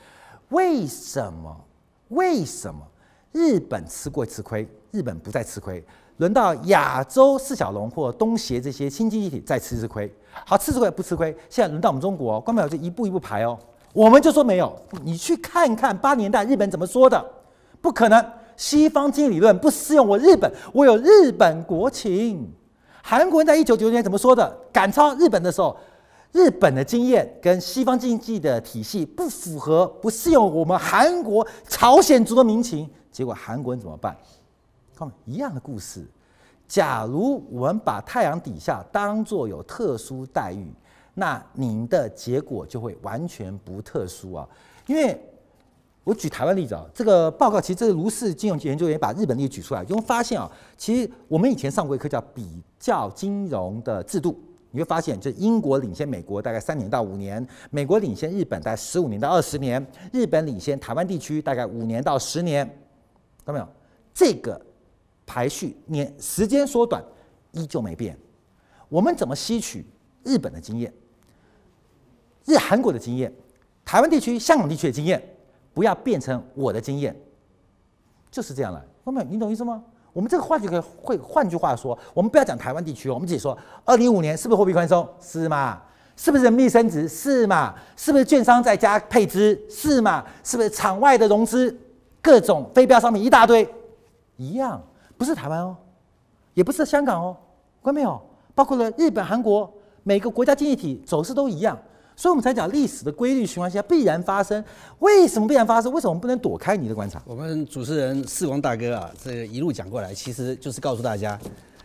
[0.48, 1.64] 为什么？
[2.08, 2.84] 为什么？
[3.30, 5.84] 日本吃过一次亏，日本不再吃亏。
[6.18, 10.12] 轮到亚洲四小龙或东协这些新经济体再吃吃亏，
[10.44, 11.34] 好，吃吃亏不吃亏。
[11.48, 13.58] 现在轮到我们中国，观众朋友就一步一步排哦。
[13.92, 17.24] 我们就说没有，你去看看八年代日本怎么说的，
[17.80, 18.24] 不可能。
[18.56, 22.52] 西方经济理论不适用我日本，我有日本国情。
[23.02, 24.54] 韩国人在一九九九年怎么说的？
[24.70, 25.74] 赶超日本的时候，
[26.32, 34.14] 日本的经验跟西方经济的体系不符合，不适用我们韩国朝鲜族的民情，结果韩国人怎么办？
[35.24, 36.04] 一样的故事，
[36.66, 40.72] 假如我们把太阳底下当作有特殊待遇，
[41.14, 44.48] 那您的结果就会完全不特殊啊！
[44.86, 45.20] 因为
[46.02, 54.38] 我举台湾例子啊，这个报告其实这个卢氏金融研究员把日本例子举出来，就会发现啊，其实我们以前上过一课叫比较金融的制度，
[54.70, 62.64] 你会发现，就英国领先美国大概三年到五年，美国领先日本大概十五年到二十年，日本领先台湾地区大概五年到十年，
[63.44, 63.68] 看到没有？
[64.14, 64.60] 这个。
[65.30, 67.00] 排序年时间缩短，
[67.52, 68.18] 依旧没变。
[68.88, 69.86] 我们怎么吸取
[70.24, 70.92] 日本的经验、
[72.44, 73.32] 日韩国的经验、
[73.84, 75.22] 台湾地区、香港地区的经验，
[75.72, 77.14] 不要变成我的经验，
[78.28, 78.84] 就是这样了。
[79.04, 79.80] 朋友们，你懂意思吗？
[80.12, 85.08] 我们这个话就可以会换句话说，我们不要讲台湾地区，我们自己说，二零一五年是不是货币宽松？
[85.20, 85.80] 是嘛？
[86.16, 87.08] 是不是人民币升值？
[87.08, 87.72] 是嘛？
[87.96, 89.56] 是不是券商在加配资？
[89.70, 90.26] 是嘛？
[90.42, 91.78] 是不是场外的融资？
[92.20, 93.72] 各种非标商品一大堆，
[94.36, 94.82] 一样。
[95.20, 95.76] 不是台湾哦，
[96.54, 97.36] 也不是香港哦，
[97.84, 98.18] 看到没有？
[98.54, 99.70] 包括了日本、韩国，
[100.02, 101.78] 每个国家经济体走势都一样，
[102.16, 104.64] 所以我们才讲历史的规律循环下必然发生。
[105.00, 105.92] 为什么必然发生？
[105.92, 107.20] 为什么我们不能躲开你的观察？
[107.26, 111.38] 我们主持人四王大哥啊，这个一路讲过来，其实就是告诉大家，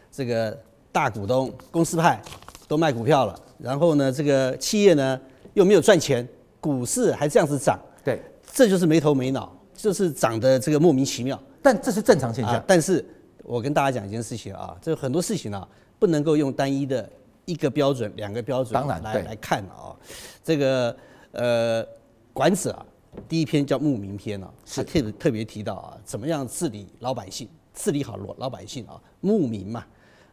[0.09, 0.57] 这个
[0.93, 2.21] 大股东、公司派
[2.69, 5.19] 都卖股票了，然后呢，这个企业呢
[5.55, 6.25] 又没有赚钱，
[6.61, 11.37] 股市还这样子涨，对，这就是没头没脑，就是涨得这个莫名其妙。
[11.61, 13.05] 但这是正常现象，啊、但是。
[13.45, 15.67] 我跟大家讲一件事情啊，这很多事情啊，
[15.99, 17.07] 不能够用单一的
[17.45, 19.95] 一个标准、两个标准当然来来看啊。
[20.43, 20.95] 这个
[21.31, 21.85] 呃，
[22.33, 22.85] 管子啊，
[23.29, 29.85] 第一篇叫《牧民篇》啊，是特别特别提到啊，怎么样治理老百姓治理好老老百姓啊，牧民嘛，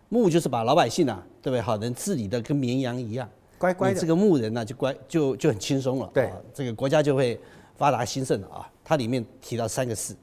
[0.09, 1.61] 牧就是把老百姓啊，对不对？
[1.61, 4.01] 好能治理的跟绵羊一样，乖乖的。
[4.01, 6.11] 这个牧人呢，就乖就就很轻松了。
[6.14, 7.38] 对、啊，这个国家就会
[7.77, 8.70] 发达兴盛了啊。
[8.83, 10.16] 它里面提到三个四，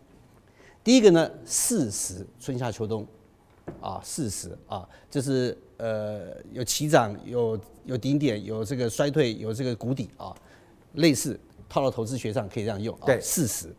[0.83, 3.05] 第一个呢，四时春夏秋冬
[3.81, 10.35] 啊，四时啊，就是呃有起涨，有有顶点，有这个衰退，有这个谷底啊，
[10.93, 12.97] 类似套到投资学上可以这样用。
[13.05, 13.73] 对，四时。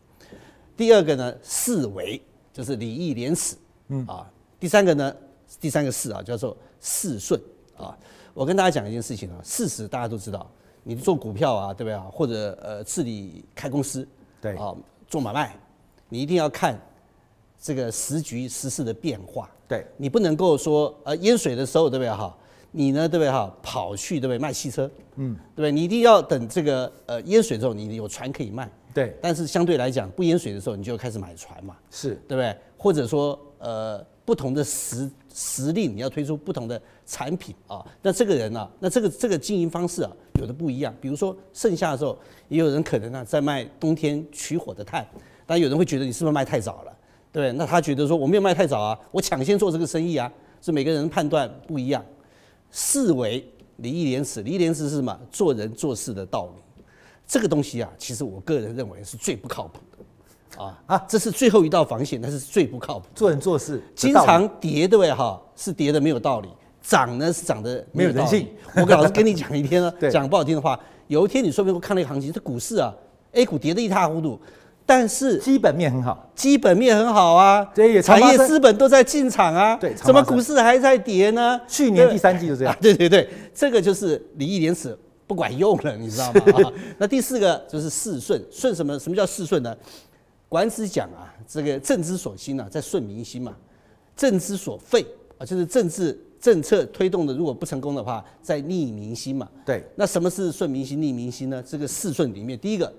[0.75, 2.21] 第二个呢，四维。
[2.53, 3.55] 就是礼义廉耻，
[3.87, 5.15] 嗯啊，第三个呢，
[5.61, 7.41] 第三个四啊，叫做四顺
[7.77, 7.97] 啊。
[8.33, 10.51] 我跟大家讲一件事情啊，四时大家都知道，
[10.83, 12.09] 你做股票啊，对不对啊？
[12.11, 14.05] 或者呃，治理开公司，
[14.41, 14.75] 对啊，
[15.07, 15.57] 做买卖，
[16.09, 16.77] 你一定要看
[17.61, 19.49] 这个时局时事的变化。
[19.67, 22.35] 对，你不能够说呃淹水的时候，对不对哈？
[22.71, 23.53] 你呢，对不对哈？
[23.61, 24.89] 跑去对不对卖汽车？
[25.15, 25.71] 嗯，对不对？
[25.71, 28.69] 你一定要等这个呃淹水之后，你有船可以卖。
[28.93, 32.57] 对，但是相对来讲，不淹水的时候，你就开始买船嘛，是对不对？
[32.77, 37.85] 或者说，呃，不同的时时令，你要推出不同的产品啊。
[38.01, 40.93] 那这个人呢、啊，那这个这个经营方式啊，有的不一样。
[40.99, 42.17] 比如说盛夏的时候，
[42.49, 45.05] 也有人可能呢、啊、在卖冬天取火的炭，
[45.45, 46.93] 但有人会觉得你是不是卖太早了，
[47.39, 47.51] 对？
[47.53, 52.03] 那他觉得说我没有卖太早啊，我抢先做这个生意啊，是每个人判断不一样。
[52.69, 53.45] 四维
[53.77, 55.17] 礼义廉耻，礼义廉耻是什么？
[55.31, 56.83] 做人做事的道理。
[57.25, 63.07] 这个东西啊，其实我个人认为是最不靠谱的，啊啊，这是最后一道防线，那是最不靠谱。
[63.15, 65.41] 做人做事经常跌对不对哈？
[65.55, 66.49] 是跌的没有道理，
[66.81, 68.47] 涨呢是涨的没有人性。
[68.75, 72.93] 我老是跟你讲一天 呢，对讲不好听的话，有一天你说不定会看那个行情，这股市啊
[73.31, 74.37] ，A 股跌得一塌糊涂，
[74.91, 81.57] 但是基本面很好，基本面很好啊，对，产业资本都在进场啊，对，怎么股市还在跌呢？
[81.65, 84.97] 去年第三季就这样， 对对对，这个就是礼义廉耻。
[85.25, 86.41] 不管用了， 你知道吗？
[86.67, 88.99] 啊， 那第四个就是四顺，顺什么？
[88.99, 89.73] 什么叫四顺呢？
[90.49, 93.53] 管子讲啊，这个政之所兴啊，在顺民心嘛；
[94.13, 95.05] 政之所废
[95.37, 99.47] 啊，就是政治政策推动的如果不成功的话，在逆民心嘛。
[99.65, 99.81] 对。
[99.95, 101.63] 那什么是顺民心、逆民心呢？
[101.65, 102.93] 这个四顺里面，第一个，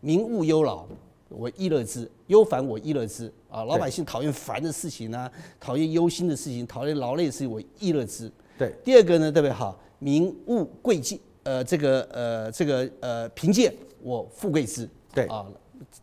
[0.00, 0.86] 民务忧劳，
[1.28, 3.32] 我亦乐之；忧烦我亦乐之。
[3.48, 8.30] 啊，老百姓讨厌烦的事情啊，讨厌忧心的事情，讨厌劳累的事情，我亦乐之。
[8.58, 8.74] 对。
[8.84, 9.52] 第二个呢，特别？
[9.52, 11.18] 好，民物贵贱。
[11.44, 15.44] 呃，这个呃，这个呃，贫贱我富贵之，对啊，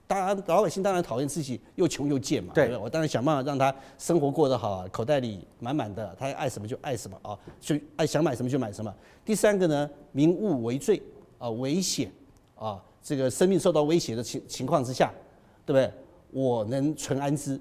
[0.06, 8.94] 当然老百姓当然讨厌自己又穷又贱嘛，对，对，我当然想办法让他生活过得好，口袋里满满的，他爱什么就爱什么啊，就爱想买什么就买什么。
[9.26, 11.02] 第三个呢，民物为罪
[11.40, 12.12] 啊，危险
[12.54, 15.12] 啊，这个生命受到威胁的情情况之下，
[15.66, 15.92] 对不对？
[16.32, 17.60] 我能存安之，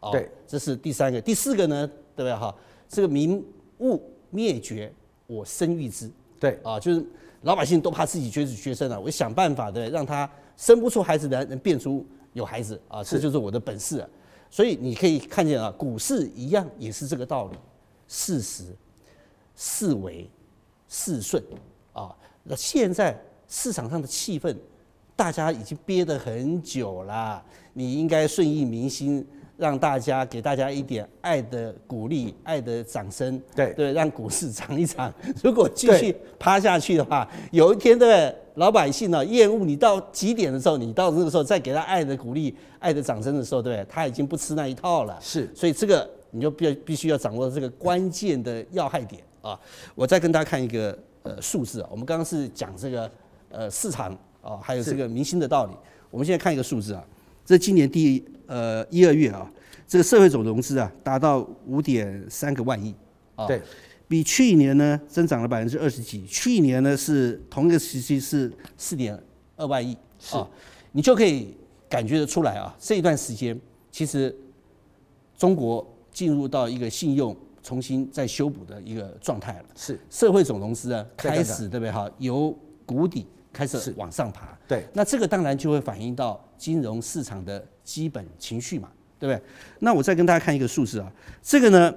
[0.00, 1.20] 啊，对，这是第三个。
[1.20, 2.54] 第四个呢，对不对哈？
[2.88, 3.44] 这个民
[3.80, 4.90] 物灭绝，
[5.26, 6.10] 我生育之。
[6.40, 7.04] 对啊，就是
[7.42, 14.08] 老百姓都怕自己绝子绝孙了，我想办法对，让他生不出孩子的能变出有孩子啊，这就是我的本事啊。
[14.48, 17.56] 所以你可以看见啊，股市一样也是这个道理，
[18.06, 18.64] 四时、
[19.54, 20.30] 四维、
[20.88, 21.42] 四顺
[21.92, 22.14] 啊。
[22.44, 23.18] 那现在
[23.48, 24.56] 市场上的气氛，
[25.16, 29.26] 大家已经憋得很久了，你应该顺应民心。
[29.58, 35.10] 让大家给大家一点爱的鼓励，爱的掌声，对对，让股市涨一涨。
[35.42, 38.36] 如果继续趴下去的话，有一天对不对？
[38.56, 43.82] 老百姓呢厌恶你到极点的时候，你到那个时候再给他爱的鼓励、爱的掌声的时候，对？
[43.88, 45.16] 他已经不吃那一套了。
[45.22, 49.58] 是，所以这个你就必必须要掌握这个关键的要害点啊！
[49.94, 53.10] 我再跟大家看一个呃数字啊，我们刚刚是讲这个
[53.48, 54.14] 呃市场
[54.46, 55.72] 啊，还有这个民心的道理。
[56.10, 57.04] 我们现在看一个数字啊。
[57.44, 59.50] 这今年第呃一二月啊，
[59.86, 62.94] 这个社会总融资啊达到五点三个万亿。
[63.36, 63.60] 啊，对，
[64.08, 69.16] 比去年呢增长了百分之二十几，去年呢是同一个时期是四点
[69.56, 70.36] 二万亿，是。
[70.36, 70.48] 啊，
[70.92, 71.54] 你就可以
[71.88, 73.60] 感觉得出来啊，这一段时间
[73.92, 74.34] 其实
[75.36, 80.00] 中国进入到一个信用重新再修补的一个状态了，是。
[80.08, 81.92] 社会总融资啊开始对不对？
[81.92, 86.42] 哈，由谷底开始往上爬，对，那这个当然就会反映到。
[86.58, 88.88] 金融市场的基本情绪嘛，
[89.20, 89.46] 对不对？
[89.80, 91.12] 那我再跟大家看一个数字啊，
[91.42, 91.94] 这个呢，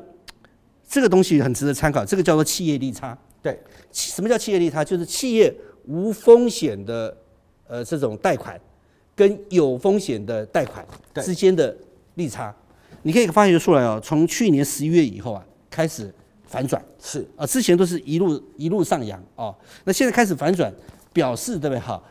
[0.86, 3.18] 这个东西很值得参考，这个叫做企业利差。
[3.42, 3.58] 对，
[3.90, 4.84] 什么叫企业利差？
[4.84, 5.56] 就是企业
[5.86, 7.18] 无风险的
[7.70, 8.60] 呃这种贷款
[9.16, 10.86] 跟有风险的贷款
[11.24, 11.74] 之间的
[12.16, 12.54] 利差，
[13.04, 16.14] 你可以发觉出来哦，从去年十一月以后啊，开始
[16.46, 19.56] 反转，是啊，之前都是一路一路上扬哦，
[19.86, 20.70] 那现在开始反转，
[21.20, 22.02] 表示对不对哈？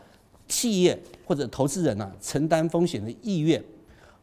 [0.47, 0.95] 企业
[1.25, 3.63] 或者投资人呢、啊，承担风险的意愿，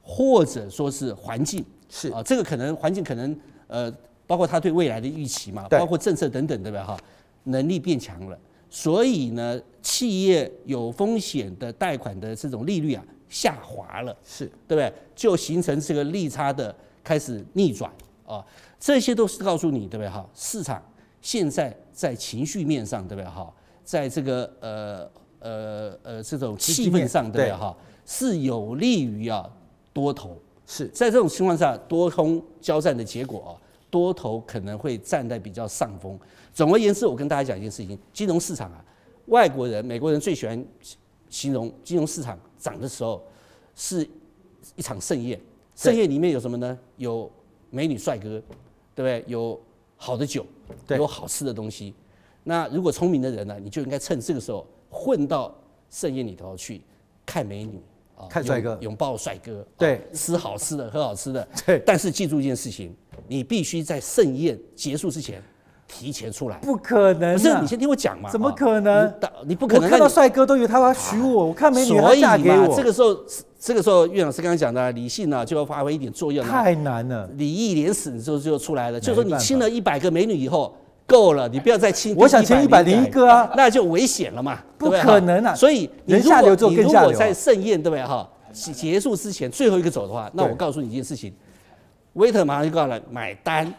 [0.00, 3.92] 或者说是环境是啊，这个可能环境可能呃，
[4.28, 6.84] 包括他对未来的预期嘛，包括政策等等，对不对？
[6.84, 6.96] 哈，
[7.44, 8.38] 能力变强了，
[8.70, 14.92] 所以呢，企业有风险的贷款的这种利率啊下滑了，是对不对？
[15.16, 16.72] 就形成这个利差的
[17.02, 17.90] 开始逆转
[18.24, 18.44] 啊，
[18.78, 20.24] 这些都是告诉你对不对哈？
[20.32, 20.80] 市场
[21.20, 23.52] 现在在情绪面上对不对哈？
[23.86, 27.74] 在这个呃呃呃这种气氛上对不对哈？
[28.04, 29.48] 是有利于啊
[29.94, 30.36] 多头。
[30.66, 33.50] 是在这种情况下，多空交战的结果啊，
[33.88, 36.18] 多头可能会站在比较上风。
[36.52, 38.84] 总而言之，我跟大家讲一件事情：金融市场啊，
[39.26, 40.66] 外国人、美国人最喜欢
[41.30, 43.22] 形容金融市场涨的时候
[43.76, 44.04] 是
[44.74, 45.40] 一场盛宴。
[45.76, 46.76] 盛宴里面有什么呢？
[46.96, 47.30] 有
[47.70, 48.42] 美女帅哥，
[48.92, 49.24] 对不对？
[49.28, 49.60] 有
[49.96, 50.44] 好的酒，
[50.88, 51.94] 有好吃的东西。
[52.48, 55.52] 那如果聪明的人呢，你就应该趁这个时候混到
[55.90, 56.80] 盛宴里头去
[57.26, 57.82] 看美女。
[58.30, 61.82] 看帅哥，拥抱帅哥，对，吃好吃的，喝好吃的， 对。
[61.84, 62.96] 但是记住一件事情，
[63.28, 65.42] 你必须在盛宴结束之前
[65.86, 66.56] 提前出来。
[66.60, 68.30] 不可能，不是你先听我讲嘛？
[68.30, 69.06] 怎么可能？
[69.42, 69.84] 你，你不可能。
[69.84, 72.74] 我看到帅哥都以为他要娶我，我看美女要嫁给我。
[72.74, 73.14] 这个时候，
[73.60, 76.42] 这个时候，岳老师刚刚讲的理性呢，就要发挥一点作用。
[76.42, 78.98] 太难了，礼义廉耻之后就出来了。
[78.98, 80.74] 就是说，你亲了一百个美女以后。
[81.06, 82.14] 够了，你不要再亲。
[82.16, 85.54] 我想亲一百零一个啊，那就危险了嘛，不可能啊。
[85.54, 87.10] 所以人下流就更下流。
[87.10, 91.32] 如果在盛宴对不对哈结束之前最后一个走的话，那我告诉你一件事情
[92.14, 93.72] ，waiter 马上就告诉你买单，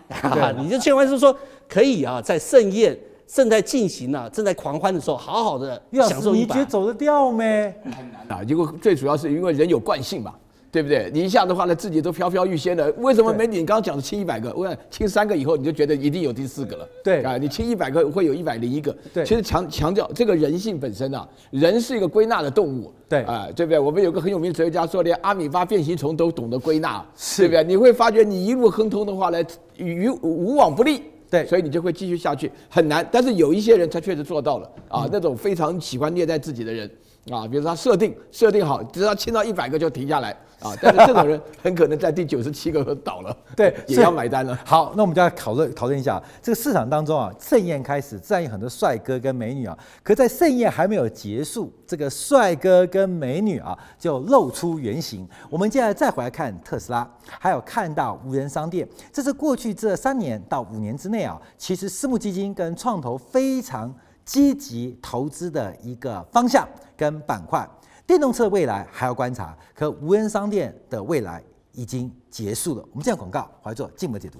[0.57, 1.35] 你就千万是说
[1.67, 2.97] 可以啊，在盛宴
[3.27, 6.55] 正在进行啊，正在狂欢的时候，好好的享受一把。
[6.55, 7.73] 你觉得走得掉没？
[7.83, 10.33] 很难啊，因为最主要是因为人有惯性嘛。
[10.77, 11.09] 对不对？
[11.11, 12.87] 你一下的话呢，自己都飘飘欲仙了。
[12.99, 13.61] 为什么美女？
[13.61, 16.87] 你刚刚讲的亲一百个，我亲三个以后，你就觉得一定有第四个了。
[17.03, 18.95] 对啊，你亲一百个会有一百零一个。
[19.11, 22.93] 对，其实强强调这个人性本身啊，人是一个归纳的动物。
[23.09, 23.79] 对啊，对不对？
[23.79, 27.03] 我们有个很有名的哲学家说，连阿米巴变形虫都懂得归纳，
[27.37, 27.63] 对不对？
[27.63, 29.43] 你会发觉你一路亨通的话呢，
[29.77, 31.01] 与无往不利。
[31.27, 33.03] 对，所以你就会继续下去，很难。
[33.11, 36.89] 但是有一些人他确实做到了啊，嗯、那种非常喜欢虐待自己的人
[37.31, 40.35] 啊，比如说他设定设定好，只要签到一百个就停下来。
[40.59, 44.57] 啊，但是这种人很可能在第九十七个倒了，对，也要买单了。
[44.65, 49.77] 好，那我们就要讨论讨论一下这个市场当中啊，盛宴开始，自然有很多帅哥跟美女啊。
[50.01, 55.29] 可在盛宴还没有结束，这个帅哥跟美女啊就露出原形。
[55.47, 57.07] 我们接下来再回来看特斯拉，
[57.39, 63.93] 还有看到无人商店，这是过去这三年到五年之内啊，其实私募基金跟创投非常
[64.25, 66.67] 积极投资的一个方向
[66.97, 67.65] 跟板块。
[68.05, 71.43] 电动车未来还要观察，可无人商店的未来
[71.73, 72.83] 已经结束了。
[72.91, 74.39] 我们这样广告，回来做进一步解读。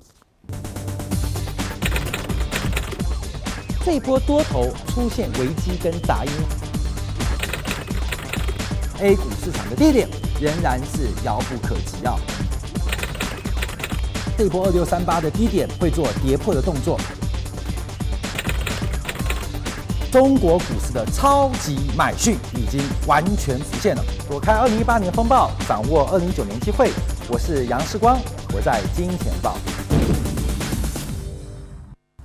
[3.85, 6.31] 这波多头出现危机跟杂音
[8.99, 10.09] ，A 股市场的低点
[10.41, 12.15] 仍然是遥不可及啊！
[14.37, 16.99] 这波二六三八的低点会做跌破的动作。
[20.11, 24.01] 中国股市的超级买讯已经完全浮现了。
[24.29, 26.91] 躲开二零一八年风暴，掌握二零一九年机会。
[27.29, 28.17] 我是杨世光，
[28.55, 29.57] 我在金钱报。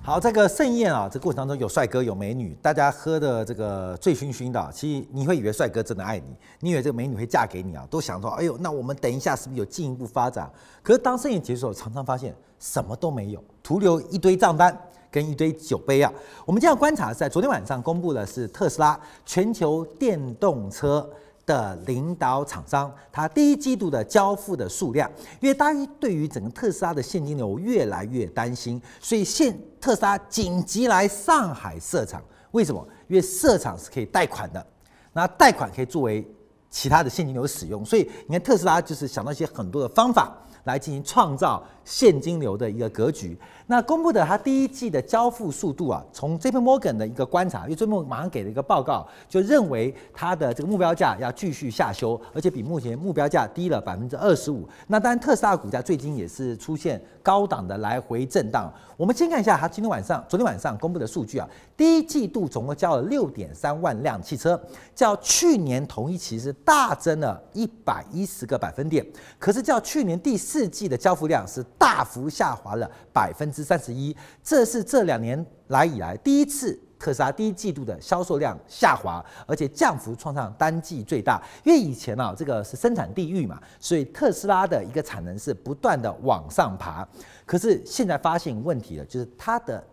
[0.01, 4.70] 好，这个盛宴啊，这过程当中有帅哥有美女，大家喝的这个醉醺醺的。
[4.72, 10.49] 其实你会以为帅哥真的爱你，你以为这个美女会嫁给你啊，都想说，哎呦，那我们等一下是不是有进一步发展？
[10.85, 14.76] 可是当盛宴结束，常常发现什么都没有，徒留一堆账单。
[15.12, 16.10] 跟一堆酒杯啊，
[16.46, 21.06] 我们今天要观察是在昨天晚上公布的是特斯拉全球电动车
[21.44, 25.10] 的领导厂商，它第一季度的交付的数量，
[25.40, 32.82] 因为大家对于整个特斯拉的现金流越来越担心，所以现特斯拉紧急来上海设厂，为什么？
[33.08, 34.66] 因为设厂是可以贷款的，
[35.12, 36.26] 那贷款可以作为
[36.70, 40.34] 其他的现金流使用，所以你看特斯拉就是想到一些很多的方法
[40.64, 43.37] 来进行创造现金流的一个格局。
[43.66, 54.68] 那公布的它第一季的交付速度啊，从 JP Morgan 的一个观察，因为 JP Morgan 马上给了一个报告，就认为它的这个目标价要继续下修，而且比目前目标价低了百分之二十五。
[54.89, 58.70] 那当然，特斯拉股价最近也是出现高档的来回震荡。
[58.97, 64.61] 我们先看一下它今天晚上、昨天晚上公布的数据啊，第一季度总共交了六点三万辆汽车，
[64.95, 69.05] 较去年同一期是大增了一百一十个百分点，
[69.39, 81.43] 可是较去年第四季的交付量是大幅下滑了百分之三十一，这是这两年来以来第一次特斯拉第一季度的销售量下滑，而且降幅创上单季最大。
[81.64, 87.05] 因为以前啊，这个是生产地域嘛，所以特斯拉的一个产能是不断的往上爬。
[87.45, 89.85] 可是现在发现问题了，就是它的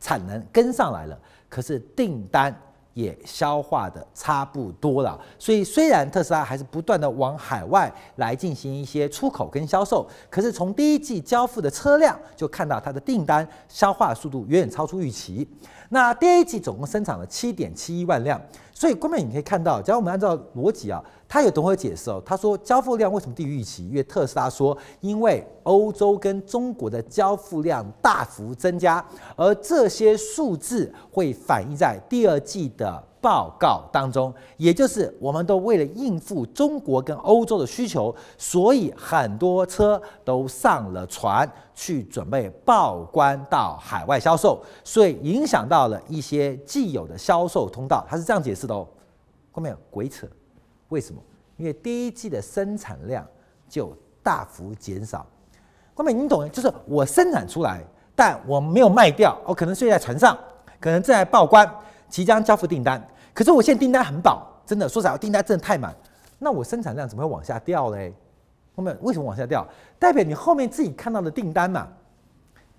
[0.00, 1.16] 产能跟上来了，
[1.48, 2.52] 可是订单。
[2.98, 15.46] 也消化的差不多了，所以虽然特斯拉还是不断的往海外来进行一些出口跟销售，可是从第一季交付的车辆就看到它的订单消化速度远远超出预期。
[15.90, 18.40] 那第一季总共生产了七点七一万辆，
[18.74, 22.22] 所以后面你可以看到，只要我们按照逻辑啊，他有等会解释哦。
[22.26, 23.88] 他说交付量为什么低于预期？
[23.88, 29.02] 因为特斯拉说，因为欧洲跟中国的交付量大幅增加，
[29.34, 34.32] 而这些数字会反映在第二季的报告当中。
[34.56, 48.04] 也就是我们都为了应付中国跟欧洲的需求，所以很多车都上了船去准备报关到海外销售，所以影响到了一些既有的销售通道。
[48.08, 48.86] 他是这样解释的哦。
[49.50, 50.26] 后面有鬼扯。
[50.88, 51.20] 为什么？
[51.56, 53.26] 因为第一季的生产量
[53.68, 53.92] 就
[54.22, 55.26] 大幅减少。
[55.92, 56.48] 各位，你懂？
[56.52, 57.82] 就是我生产出来，
[58.14, 60.38] 但我没有卖掉，我可能睡在船上，
[60.78, 61.68] 可能正在报关，
[62.08, 63.06] 即将交付订单。
[63.34, 65.94] 可是我现在订单很饱，真的，说实在话，订单真的太满。
[66.38, 68.12] 那我生产量怎么会往下掉嘞？
[68.74, 69.66] 后面为什么往下掉？
[69.98, 71.88] 代表你后面自己看到的订单嘛。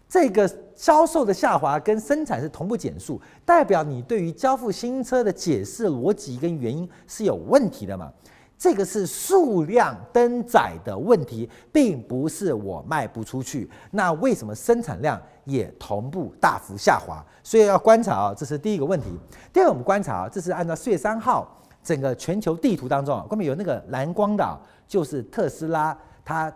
[0.08, 8.12] 这个销售的下滑跟生产是同步减速，代表你对于交付新车的解释逻辑跟原因是有问题的嘛？
[8.60, 13.68] 这个是数量登载的问题，并不是我卖不出去。
[13.92, 17.26] 那为什么生产量也同步大幅下滑？
[17.42, 19.08] 所以要观察啊，这是第一个问题。
[19.54, 21.48] 第二个，我们观察啊，这是按照四月三号
[21.82, 26.54] 整个全球地图当中啊，后面有那个蓝光的，就是特斯拉它。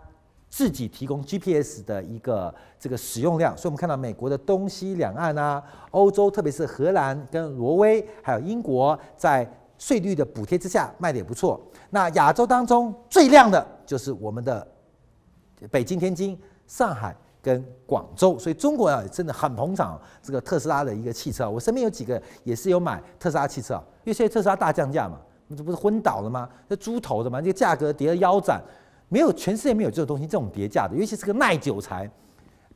[0.50, 9.44] 自己提供 GPS 的一个这个使用量，所以我们看到美国的东西两岸啊，欧洲特别是荷兰跟挪威，还有英国，在
[9.78, 11.60] 税率的补贴之下卖的也不错。
[11.94, 14.66] 那亚洲当中最亮的就是我们的
[15.70, 16.36] 北京、天津、
[16.66, 21.48] 上海跟广州，所以中国啊真的很捧场这个特斯拉的一个汽车。
[21.48, 25.20] 我身边有几个也是有买特斯拉汽车啊，因为现在特斯拉大降价嘛，
[25.56, 26.48] 这不是昏倒了吗？
[26.68, 28.60] 这猪头的嘛，这个价格跌得腰斩。
[29.08, 32.10] 没有，全世界没有这种东西，这种跌价的，尤其是个耐久材，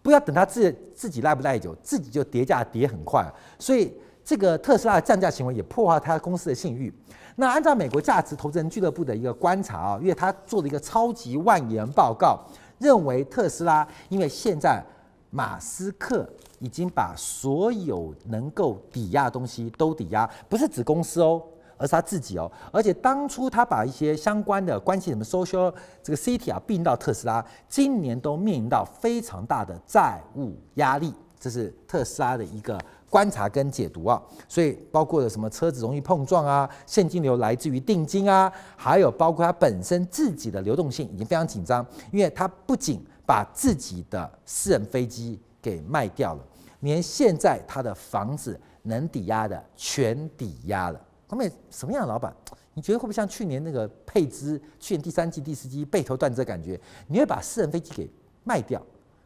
[0.01, 3.27] 不要等它自自己耐不耐久，自己就跌价跌很快。
[3.59, 3.93] 所以
[4.25, 6.95] 这个特斯拉的降价行为也破坏它公司的信誉。
[7.41, 12.41] 那按照美国价值投资人俱乐部的一个观察啊，因为他做了一个超级万言报告，
[12.79, 14.85] 认为特斯拉因为现在
[15.31, 16.29] 马斯克
[16.59, 21.41] 已经把所有能够抵押的东西都抵押，不是指公司哦。
[21.81, 25.73] 而是他自己哦，而且当初他把一些相关的关系，什么 social
[26.03, 32.77] 这个 city 啊，并到特斯拉，今年都面临到非常大的债务压力，这是特斯拉的一个
[33.09, 34.23] 观察跟解读啊。
[34.49, 46.43] 所以包括了什么车子容易碰撞啊，现金流来自于定金啊，还有包括它本身自己的流动性已经非常紧张，因为他不仅把自己的私人飞机给卖掉了，
[46.81, 51.01] 连现在他的房子能抵押的全抵押了。
[51.27, 52.35] 后面什么样的老板？
[52.75, 56.81] 你觉得会不会像去年那个佩兹，去年第三季、第四季背头断这感觉？
[57.09, 58.09] 你会把私人飞机给
[58.45, 58.81] 卖掉？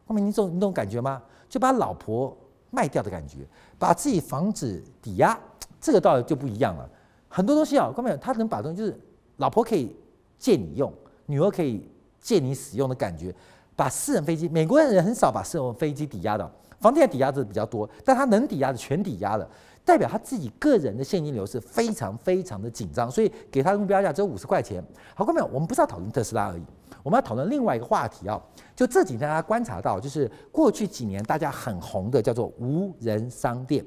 [0.07, 1.23] 后面你懂你懂感觉吗？
[1.49, 2.37] 就把老婆
[2.73, 3.47] 卖掉的感觉，
[3.79, 5.39] 把自己房子抵押，
[5.81, 6.89] 这个倒就不一样了。
[7.29, 8.99] 很多东西啊，后面他能把东西就是
[9.37, 9.95] 老婆可以
[10.39, 10.93] 借你用，
[11.27, 13.33] 女儿可以借你使用的感觉，
[13.77, 16.51] 把私人飞机，美国人很少把私人飞机抵押的，
[16.81, 19.49] 房地产抵押的比较多，但他能抵押的全抵押了。
[19.85, 24.83] 代表他自己个人的现金流是非常非常的紧张，所以给他的目标价只有五十块钱。
[25.15, 26.63] 好，各位朋友，我们不是要讨论特斯拉而已，
[27.03, 28.41] 我们要讨论另外一个话题啊。
[28.77, 33.85] 就这几天大家观察到，就是过去几年大家很红的叫做无人商店。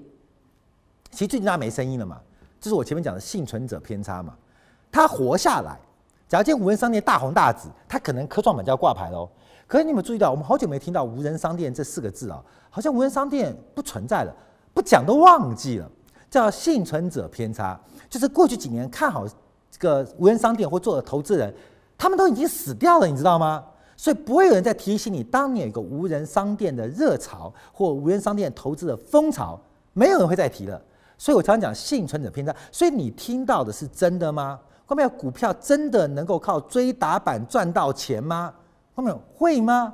[1.11, 2.19] 其实最近大家没声音了嘛，
[2.59, 4.35] 就是我前面讲的幸存者偏差嘛。
[4.91, 5.79] 他活下来，
[6.27, 9.29] 假如今天无人商店大红大紫，他可能科创板就要挂牌喽。
[9.65, 14.35] 可是你有没有注意到，我们好久没听到无人商店这四个字啊，好像无人商店不存在了。
[14.75, 15.89] 不讲都忘记了，
[16.29, 19.25] 叫幸存者偏差，就是过去几年看好
[19.71, 21.51] 这个无人商店或做的投资人，
[21.97, 23.63] 他们都已经死掉了，你知道吗？
[23.95, 29.57] 所以不会有人再提醒你，当年有个无人商店的热潮或无人商店投资的风潮，
[29.93, 30.79] 没有人会再提了。
[31.17, 32.53] 所以我常常讲幸存者偏差。
[32.69, 34.59] 所以你听到的是真的吗？
[34.85, 38.53] 后面股票真的能够靠追打板赚到钱吗？
[38.93, 39.93] 后面会吗？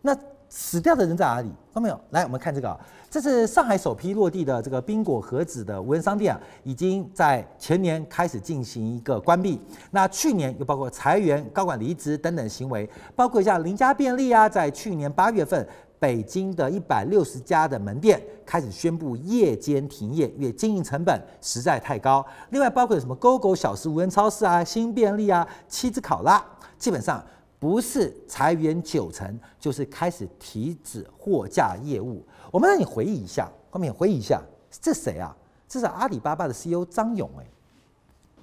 [0.00, 0.16] 那
[0.56, 1.48] 死掉的人在哪里？
[1.48, 2.00] 看到没有？
[2.10, 2.78] 来，我们看这个，
[3.10, 9.60] 这是上海首批落地的这个宾果盒子的无人商店啊，已经在前年开始进行一个关闭。
[9.90, 15.66] 那去年又包括裁员、高管离职等等行为，包括像邻家便利啊，在去年八月份，
[15.98, 22.24] 北京的一百六十家的门店开始宣布夜间停业，因为经营成本实在太高。
[22.50, 26.40] 另外，包括什么 GOGO 小时无人超市啊、新便利啊、七只考拉，
[26.78, 27.20] 基本上。
[27.64, 32.22] 不是裁员九成，就是开始停止货架业务。
[32.50, 35.34] 我们让你回忆一下，后面回忆一下，这谁啊？
[35.66, 37.46] 这是阿里巴巴的 CEO 张勇哎。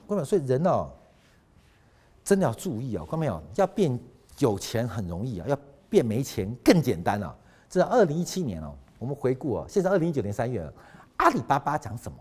[0.07, 0.89] 各位，所以人哦，
[2.23, 3.05] 真的要注意哦。
[3.05, 3.39] 看到没有？
[3.57, 3.99] 要变
[4.39, 5.55] 有钱很容易啊，要
[5.87, 7.35] 变没钱更简单啊。
[7.69, 10.73] 这是二零一七年哦，我们回顾哦，现在二零一九年三月了，
[11.17, 12.17] 阿里巴巴讲什么？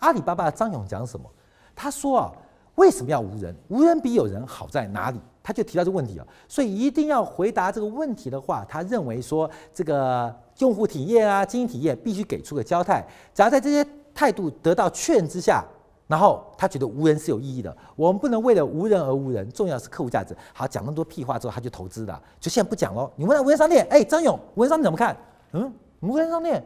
[0.00, 1.26] 阿里巴巴的张勇讲什么？
[1.74, 2.32] 他说啊，
[2.74, 3.56] 为什么要无人？
[3.68, 5.18] 无人比有人好在哪里？
[5.44, 13.06] 他就提到这个问题啊，所以一定要回答这个问题的话，他认为说这个用户体验啊、经营体验必须给出个交代。
[13.34, 15.62] 只要在这些态度得到确认之下，
[16.06, 17.76] 然后他觉得无人是有意义的。
[17.94, 20.34] 我们不能为了无人而无人，重要是客户价值。
[20.54, 22.18] 好，讲那么多屁话之后，他就投资了。
[22.40, 23.10] 就现在不讲喽。
[23.14, 25.14] 你问他无人商店，哎，张勇，无人商店怎么看？
[25.52, 25.70] 嗯，
[26.00, 26.64] 无人商店，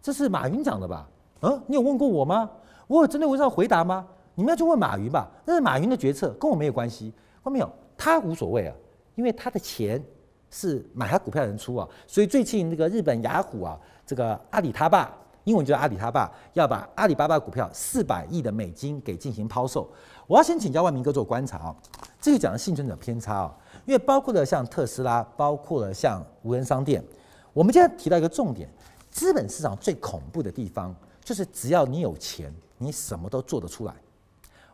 [0.00, 1.08] 这是马云讲的吧？
[1.42, 2.48] 嗯，你有问过我吗？
[2.86, 4.06] 我有针对无人商回答吗？
[4.36, 7.12] 你们要去问马云吧，那是马云的决策，跟我没有关系。
[7.42, 7.70] 看到没有？
[8.02, 8.74] 他无所谓啊，
[9.14, 10.02] 因为他的钱
[10.50, 19.86] 是买他股票的人出啊，所以最近那个日本雅虎啊，这个阿里他爸，英文叫阿里他爸，要把阿里巴巴股票四百亿的美金给进行抛售。
[20.26, 21.76] 我要先请教万明哥做观察啊，
[22.18, 27.04] 这个讲的幸存者偏差啊，因为包括了像特斯拉，包括了像无人商店，
[27.52, 28.66] 我们今天提到一个重点，
[29.10, 33.92] 资本市场最恐怖的地方就是只要你有钱，你什么都做得出来。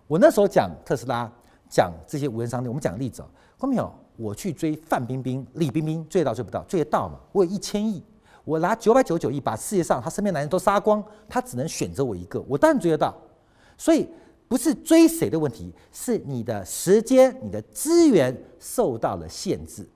[0.06, 1.28] 我那时候讲特斯拉。
[1.68, 3.26] 讲这些无人商店，我们讲个例子哦，
[3.58, 3.92] 看到没有？
[4.16, 6.62] 我去追范冰冰、李冰冰，追得到追不到？
[6.62, 7.18] 追得到嘛？
[7.32, 8.02] 我有一千亿，
[8.46, 13.14] 我拿九百九十九亿把世界上他身边男人都杀光，他只能选择我一个，我当然追得到。
[13.76, 14.08] 所以
[14.48, 19.86] 不是追谁的问题，是你的时间、你的资源受到了限制。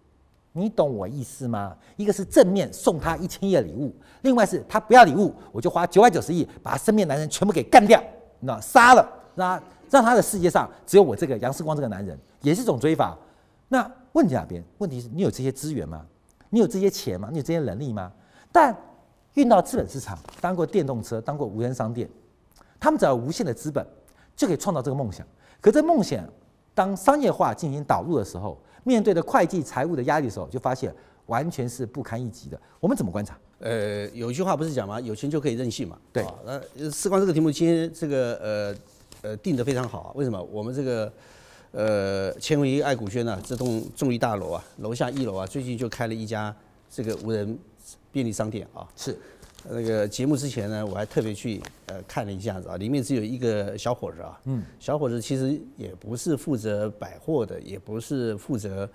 [0.52, 1.74] 你懂我意思吗？
[1.96, 3.90] 一个是正面送他一千亿的礼物，
[4.20, 8.02] 另外是他不要礼物，我就花九百九十亿把身边男人全部给干掉，
[8.40, 9.58] 那杀了，那。
[9.90, 13.18] 让他的世界上只有我这个杨世光这个男人，也是一种追法。
[13.68, 14.64] 那问题哪边？
[14.78, 16.06] 问题是你有这些资源吗？
[16.48, 17.28] 你有这些钱吗？
[17.30, 18.10] 你有这些能力吗？
[18.50, 18.76] 但
[19.34, 22.08] 运到资本市场，当过电动车，当过无人商店，
[22.80, 23.86] 他们只要无限的资本，
[24.34, 25.26] 就可以创造这个梦想。
[25.60, 26.24] 可这梦想
[26.74, 30.92] 当商业化进行导入的时候，面对的会计财务的压力的时候，就发现
[31.26, 32.60] 完全是不堪一击的。
[32.80, 33.38] 我们怎么观察？
[33.60, 35.00] 呃，有一句话不是讲吗？
[35.00, 35.96] 有钱就可以任性嘛。
[36.12, 36.26] 对。
[36.44, 38.74] 那世光这个题目，今天这个呃。
[39.22, 40.12] 呃，定得非常好啊！
[40.14, 40.42] 为什么？
[40.44, 41.12] 我们这个
[41.72, 46.54] 呃，千维爱古轩呢，这栋重力大楼啊，楼下一楼啊，最近就开了一家
[46.90, 47.58] 这个无人
[48.10, 48.88] 便利商店啊。
[48.96, 49.16] 是。
[49.68, 54.40] 那个节目之前呢，我还特别去呃看了一下子啊，里面只有一个小伙子啊。
[54.46, 54.64] 嗯。
[54.78, 58.88] 小伙子其实也不是负责百货的，也不是负责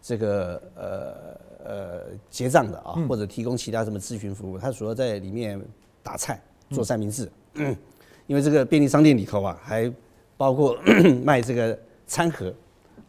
[0.00, 5.60] 这个呃呃结账的啊，或者提供其他什么咨询服务，他主要在里面
[6.02, 7.30] 打菜、做三明治。
[7.56, 7.76] 嗯。
[8.26, 9.92] 因为这个便利商店里头啊，还
[10.36, 10.76] 包括
[11.24, 12.52] 卖这个餐盒，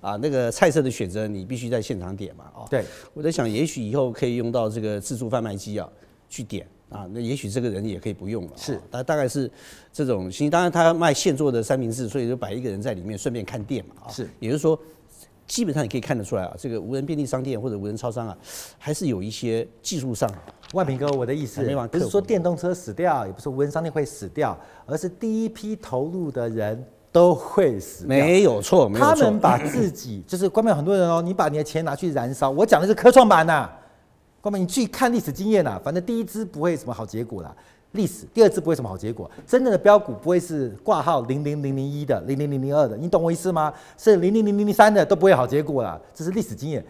[0.01, 5.89] 啊，那个菜色的选择你必须在现场点嘛，啊，对，我在想，也许以后可以用到这个自助贩卖机啊，
[6.29, 9.49] 去点啊，那也许这个人也可以不用了，是，大大概是
[9.91, 14.79] 这种，新当然他卖现做的三明治，所以就摆一个人在里面顺便看店嘛，啊，是，也就是说。
[15.47, 18.37] 基本上你可以看得出来啊，这个无人便利商店或者无人超商啊，
[18.77, 20.29] 还是有一些技术上。
[20.73, 28.09] 万平哥，我的意思不是说电动车死掉，也不是说无人商店会死掉，而是第一批投入的人都会死掉。
[28.09, 29.15] 没有错，没有错。
[29.15, 32.49] 他们把自己就是关门很多人哦，你把你的钱拿去燃烧。
[32.49, 33.69] 我讲的是科创板呐，
[34.41, 37.55] 关门你去看历史经验呐，反正第一支不会什么好结果啦。
[37.93, 43.73] 历史第二次不会什么好结果，真正的标股不会是挂号零零零零一的零零零零二的，你懂我意思吗？
[43.97, 46.85] 是零零零零零三的都不会好结果了，这是历史经验。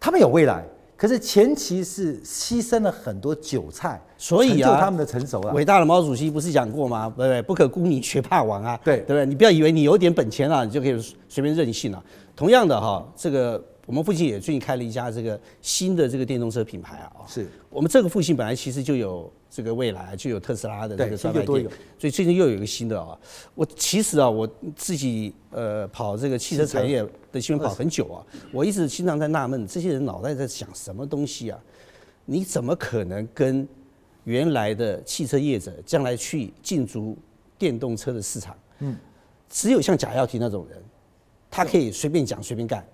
[0.00, 0.64] 他们有未来，
[0.96, 5.52] 可是前期是牺牲了很多韭菜，所以啊，他们的成熟啊。
[5.52, 7.12] 伟大的毛主席不是讲过吗？
[7.16, 7.42] 对不对？
[7.42, 9.26] 不可沽名学霸王啊，对对不对？
[9.26, 12.02] 你不要以为你有点本钱啊，你就可以随便任性了。
[12.34, 13.62] 同样的哈，这个。
[13.86, 21.62] 我们附近也最近开了一家这个新的这个电动车品牌啊，是我们这个附近本来其实就有这个未来，就有特斯拉的这个专卖店，
[21.98, 23.18] 所以最近又有一个新的啊。
[23.54, 31.58] 我其实啊，我自己呃跑这个汽车产业的新闻跑很久啊，我一直经常在纳闷，这些人脑袋在想什么东西啊？
[32.26, 33.66] 你怎么可能跟
[34.24, 37.16] 原来的汽车业者将来去进驻
[37.56, 38.54] 电动车的市场？
[38.80, 38.94] 嗯，
[39.48, 40.82] 只有像贾跃亭那种人，
[41.50, 42.86] 他可以随便讲随便干。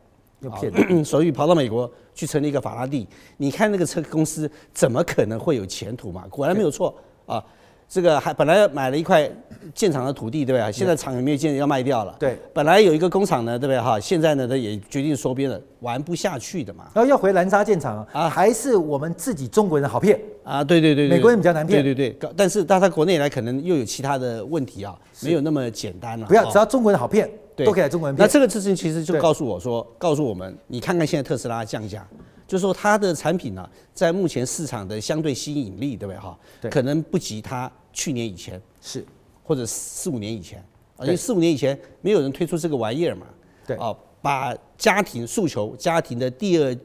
[1.05, 6.24] 所以跑到美国去成立一个法拉第，你看那个车公司怎么可能会有前途嘛？
[6.30, 6.95] 果然没有错
[7.26, 7.45] 啊！
[7.86, 9.30] 这个还本来买了一块
[9.74, 10.72] 建厂的土地，对不对？
[10.72, 12.16] 现在厂也没有建，要卖掉了。
[12.18, 13.78] 对，本来有一个工厂呢，对不对？
[13.78, 16.86] 哈，现在呢，他也决定收编了，玩不下去的嘛。
[16.95, 20.64] 然后要回南沙建厂啊，还是我们自己中国人好骗啊？
[20.64, 21.82] 对对对，美国人比较难骗。
[21.84, 26.26] 对对对，但是到他国内来，可能又有其他的问题啊，没有那么简单了。
[26.26, 27.30] 不要，只要中国人好骗。
[27.57, 28.16] 对，都可以来中国人。
[28.18, 32.07] 那这个事情其实就告诉我说，告诉我们，你看看现在特斯拉降价，
[32.46, 36.38] 就是说它的产品呢、啊，在目前市场的相对吸引力，对不对哈？
[36.61, 39.05] 对，可能不及它去年以前是，
[39.42, 40.64] 或者四五年以前，
[41.00, 43.26] 因为四五年以前没有人推出这个玩意儿嘛。
[43.66, 46.76] 对，啊，把家庭诉求，家庭的第二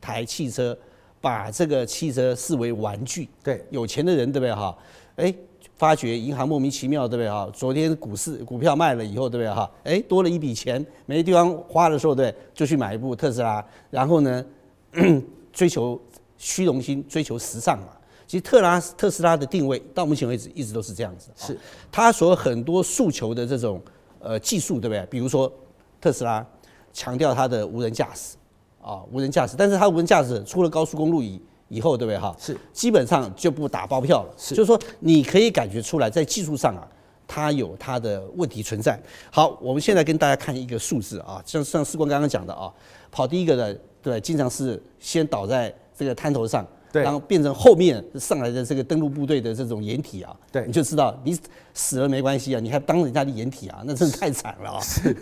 [0.00, 0.76] 台汽车，
[1.20, 3.28] 把这个汽车视为玩具。
[3.42, 4.76] 对，有钱的人对不对哈？
[5.16, 5.34] 哎。
[5.76, 7.48] 发觉银行莫名其妙，对不对哈？
[7.52, 9.70] 昨天股市股票卖了以后，对不对哈？
[9.82, 14.44] 哎，多了一笔钱，没地方花的时候，对，就去买一部特斯拉，然后呢，
[15.52, 16.00] 追求
[16.38, 17.88] 虚荣心，追求时尚嘛。
[18.26, 21.58] 其实特拉特斯拉的定位到目前为止一直都是这样子，是
[21.92, 23.80] 它所很多诉求的这种
[24.20, 25.04] 呃技术，对不对？
[25.10, 25.52] 比如说
[26.00, 26.44] 特斯拉
[26.92, 28.36] 强调它的无人驾驶
[28.80, 31.40] 啊，无人驾驶，但是它无人驾驶出了高速公路以
[31.74, 32.34] 以后，对不对哈？
[32.38, 36.86] 是基本上就不打包票了，是就是说你可以感觉出来，在技术上啊，
[37.26, 38.98] 它有它的问题存在。
[39.30, 42.72] 好，我们现在跟大家看一个数字啊，像像士光刚刚讲的啊，
[43.10, 46.66] 跑第一个的对，经常是先倒在这个滩头上。
[46.92, 51.36] 对，然后变成后面上来的这个登陆部队的这种掩体啊，对，你就知道你
[51.72, 54.80] 死了没关系啊，你还当人家的掩体啊，那真是太惨了啊！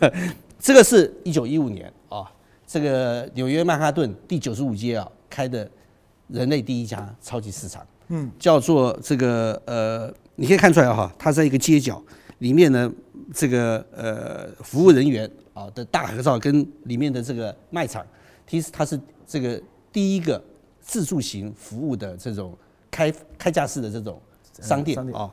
[0.61, 2.31] 这个是一九一五年啊，
[2.67, 5.67] 这个纽约曼哈顿第九十五街啊开的
[6.33, 12.03] 人类第一家超级市场，嗯，叫做这个呃，你可以看出来哈，它在一个街角
[12.39, 12.91] 里面呢，
[13.33, 18.05] 这个呃服务人员啊的大合照跟里面的这个卖场，
[18.47, 19.63] 其实它是这个
[19.93, 20.43] 第一个。
[20.85, 22.53] 自助型服务的这种
[22.91, 24.21] 开开架式的这种
[24.61, 25.31] 商店啊，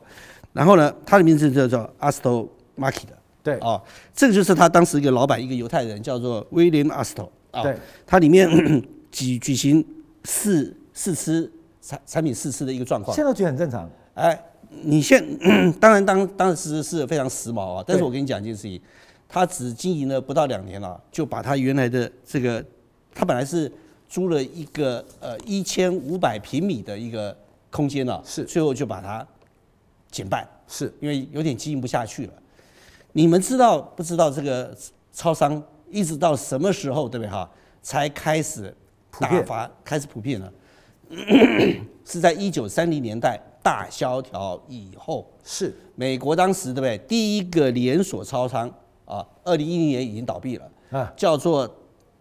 [0.52, 2.48] 然后呢，它的名字叫做 Astor
[2.78, 3.08] Market，
[3.42, 3.58] 对。
[3.58, 3.82] 啊，
[4.14, 7.76] 这个就是他当时一个老板，一个犹太人叫做 William Astor 啊，对，
[8.06, 8.48] 它里面
[9.10, 9.84] 举举行
[10.22, 13.88] 试试吃产产品试吃的一个状况，现在觉得很正常。
[14.12, 14.38] 哎，
[14.82, 15.24] 你现
[15.80, 18.78] 当然当当时是非常时髦啊，但是我跟你讲一件事情，
[19.26, 22.62] 他只经营了不到两年了，就把他原来的这个，
[23.14, 23.72] 他本来是。
[24.10, 27.32] 租了一个呃一千五百平米的一个
[27.70, 29.24] 空间了，是最后就把它
[30.10, 32.32] 减半，是因为有点经营不下去了。
[33.12, 34.76] 你们知道不知道这个
[35.12, 37.48] 超商一直到什么时候对不对哈
[37.82, 38.74] 才开始
[39.20, 40.52] 打发开始普遍了？
[42.04, 45.74] 是在一九三零年代大萧条以后，是。
[45.94, 48.72] 美国当时对不对第一个连锁超商
[49.04, 51.68] 啊，二零一零年已经倒闭了啊，叫做。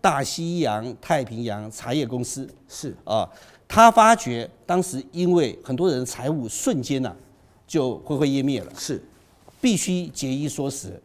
[0.02, 2.48] 大西洋太平洋茶叶公司。
[2.70, 2.96] 是。
[3.04, 3.30] 啊，
[3.68, 7.16] 他发觉当时因为很多人财务瞬间呐、啊、
[7.68, 9.04] 就灰灰烟灭了，是。
[9.60, 10.98] 必须节衣缩食。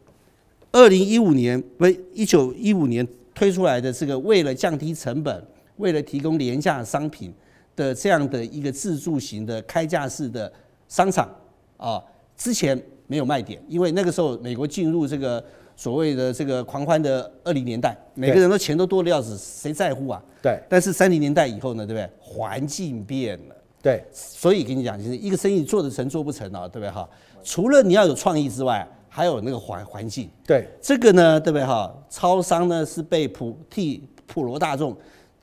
[0.71, 7.33] 二零一五年不一九一五年推出来的这个为了降低成本，为了提供廉价商品
[7.75, 10.51] 的这样的一个自助型的开架式的
[10.87, 11.29] 商场
[11.77, 12.03] 啊，
[12.35, 15.43] 之前没有卖点，因为那个时候美国进入这个。
[15.77, 20.23] 所谓的这个狂欢的二零年代，每个人都钱都多的要死，谁在乎啊？
[20.41, 20.57] 对。
[20.69, 22.09] 但是三零年代以后呢，对不对？
[22.17, 23.55] 环境变了。
[23.81, 24.01] 对。
[24.09, 27.05] 所以跟你讲，就是一个生意做得成做不成啊，对不对哈？
[27.43, 30.29] 除了你要有创意之外，还有那个环环境。
[30.47, 30.65] 对。
[30.79, 31.93] 这个呢，对不对哈？
[32.09, 34.95] 超商呢是被普替普罗大众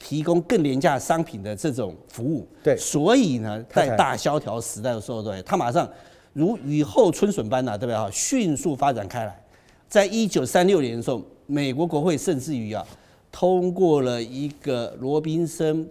[0.04, 2.46] 提供更廉价商品的这种服务。
[2.62, 2.76] 对。
[2.76, 5.88] 所以呢，在大萧条时代的时候，对，它马上
[6.32, 8.10] 如雨后春笋般呐，对不对哈？
[8.10, 9.44] 迅速发展开来。
[9.88, 12.84] 在一九三六年的时候，美国国会甚至于啊
[13.30, 15.88] 通过了一个罗宾森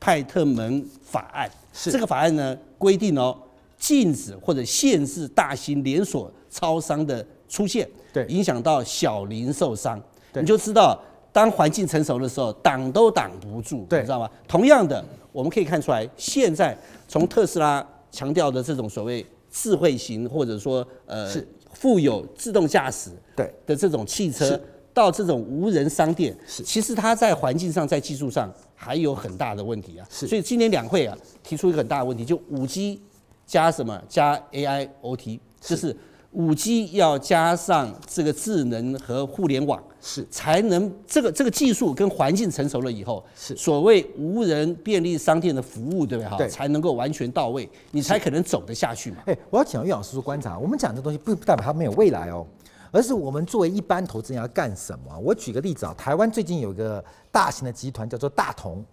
[0.00, 1.50] 派特门法案。
[1.72, 3.36] 是这个法案呢规定哦，
[3.76, 10.00] 禁止或者限制大型连锁超商的出现，对，影响到小零售商。
[10.32, 10.98] 对，你就知道
[11.36, 14.30] 当环境成熟的时候，挡都挡不住，对，你知道吗？
[14.48, 16.74] 同样的，我们可以看出来，现在
[17.06, 21.30] 从特斯拉强调的这种所谓智慧型，或者说呃。
[21.30, 24.58] 是富有自动驾驶对的这种汽车，
[24.94, 30.06] 到这种无人商店，是其实它在环境上、在技术上还有很大的问题啊。
[30.08, 32.98] 是，所以今年两会啊提出一个很大的问题，就五 G
[33.44, 35.94] 加什么加 AIoT，就是
[36.36, 46.36] 五 G 要加上这个智能和互联网，是才能这个这个技术跟环境成熟了以后，是所谓无人便利商店的服务，对不对哈？
[46.36, 49.16] 对，才能够完全到位，你才可能走得下去嘛。
[49.24, 52.46] 哎，我要请岳老师说观察，我们讲这东西不代表它没有未来哦，
[52.90, 55.18] 而是我们作为一般投资人要干什么？
[55.18, 58.84] 我举个例子啊，台湾最近有一个大型的集团叫做大同，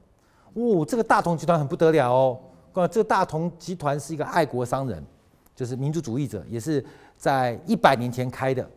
[0.53, 2.39] 哦，这个大同集团很不得了哦，
[2.89, 5.03] 这个大同集团是一个爱国商人，
[5.53, 6.83] 就是民族主义者，也是
[7.23, 8.69] 在一百年前开的。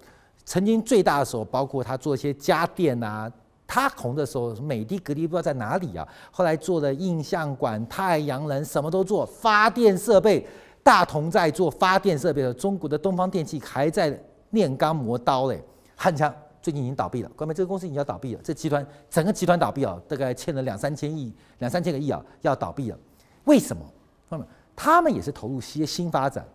[0.44, 3.28] 曾经最大的时候，包括他做一些家电啊，
[3.66, 6.06] 他红的时候，美的格力不知道在哪里啊。
[6.30, 9.26] 后来做的印象馆、太阳能，什么都做。
[9.26, 10.46] 发电设备，
[10.80, 14.16] 大同在做发电设备的，中国的东方电气还在
[14.50, 15.60] 炼钢磨刀嘞，
[15.96, 16.32] 很强。
[16.62, 18.40] 最近已经倒闭了，关键这个公司已经要倒闭了。
[18.44, 22.98] 这集团整个集团倒闭啊，大概欠了两三千亿、两三千个亿啊，要倒闭了。
[23.42, 23.82] 为什么？
[24.30, 26.46] 他们他们也是投入些新发展，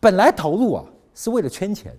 [0.00, 0.84] 本来投入啊
[1.18, 1.92] 是为了圈钱。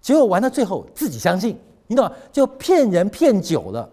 [0.00, 2.12] 结果玩到最后，自己相信，你懂吗？
[2.30, 3.90] 就骗人骗久了，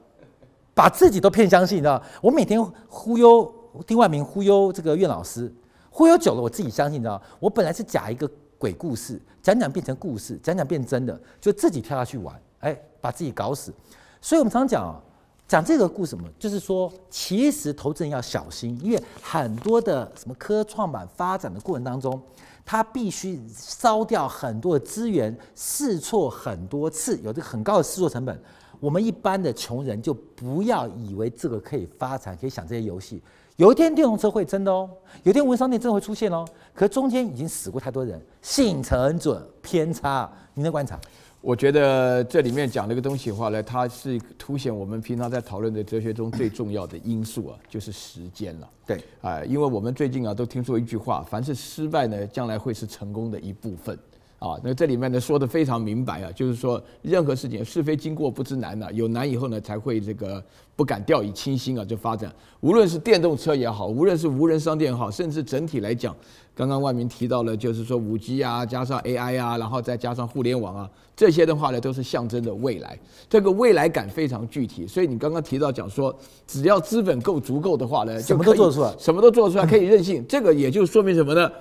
[0.76, 2.02] 把自己都骗相信，你知道？
[2.22, 3.52] 我每天忽悠
[3.88, 5.52] 丁万明，忽悠这个岳老师，
[5.90, 13.74] 忽悠久了，我自己相信，你知道，我本来是假一个鬼故事，讲讲变成故事，讲讲变真的，就自己跳下去玩，哎，把自己搞死。
[14.22, 15.02] 所以我们常常讲啊，
[15.48, 22.22] 讲这个故事什么，就是说，其实投资人要小心，因为很多的什么科创板发展的过程当中，
[22.66, 28.42] 他必须烧掉很多的资源，试错很多次，有这个很高的试错成本。
[28.80, 33.22] 我们一般的穷人就不要以为这个可以发展，可以想这些游戏。
[33.58, 34.90] 有一天电动车会真的哦，
[35.24, 36.44] 有一天无人商店真的会出现哦。
[36.74, 40.32] 可中间已经死过太多人，幸存者偏差。
[40.56, 41.00] 您的观察？
[41.42, 48.70] 我觉得这里面讲这个东西的话呢，它是凸显我们平常在讨论的哲学中最重要的因素啊，就是时间了。
[48.86, 53.98] 对，啊，因为我们最近啊都听说一句话，凡是失败呢，将来会是成功的一部分。
[54.42, 60.44] 啊，那这里面呢说的非常明白啊，就是说任何事情是非经过不知难呐、啊，有难以后呢才会这个
[60.76, 62.34] 不敢掉以轻心啊，就发展。
[62.62, 66.16] 无论是电动车也好，无论是无人商店也好，甚至整体来讲，
[66.56, 72.98] 刚刚万明提到了，就是说五 G 啊，加上 AI 啊，然后再加上互联网啊，这些的话呢都是象征着未来，
[73.30, 74.88] 这个未来感非常具体。
[74.88, 76.16] 所以你刚刚提到讲说，
[76.48, 80.26] 只要资本够足够的话呢，什么都做出来，什么都做出来，可以任性。
[80.28, 81.52] 这个也就说明什么呢？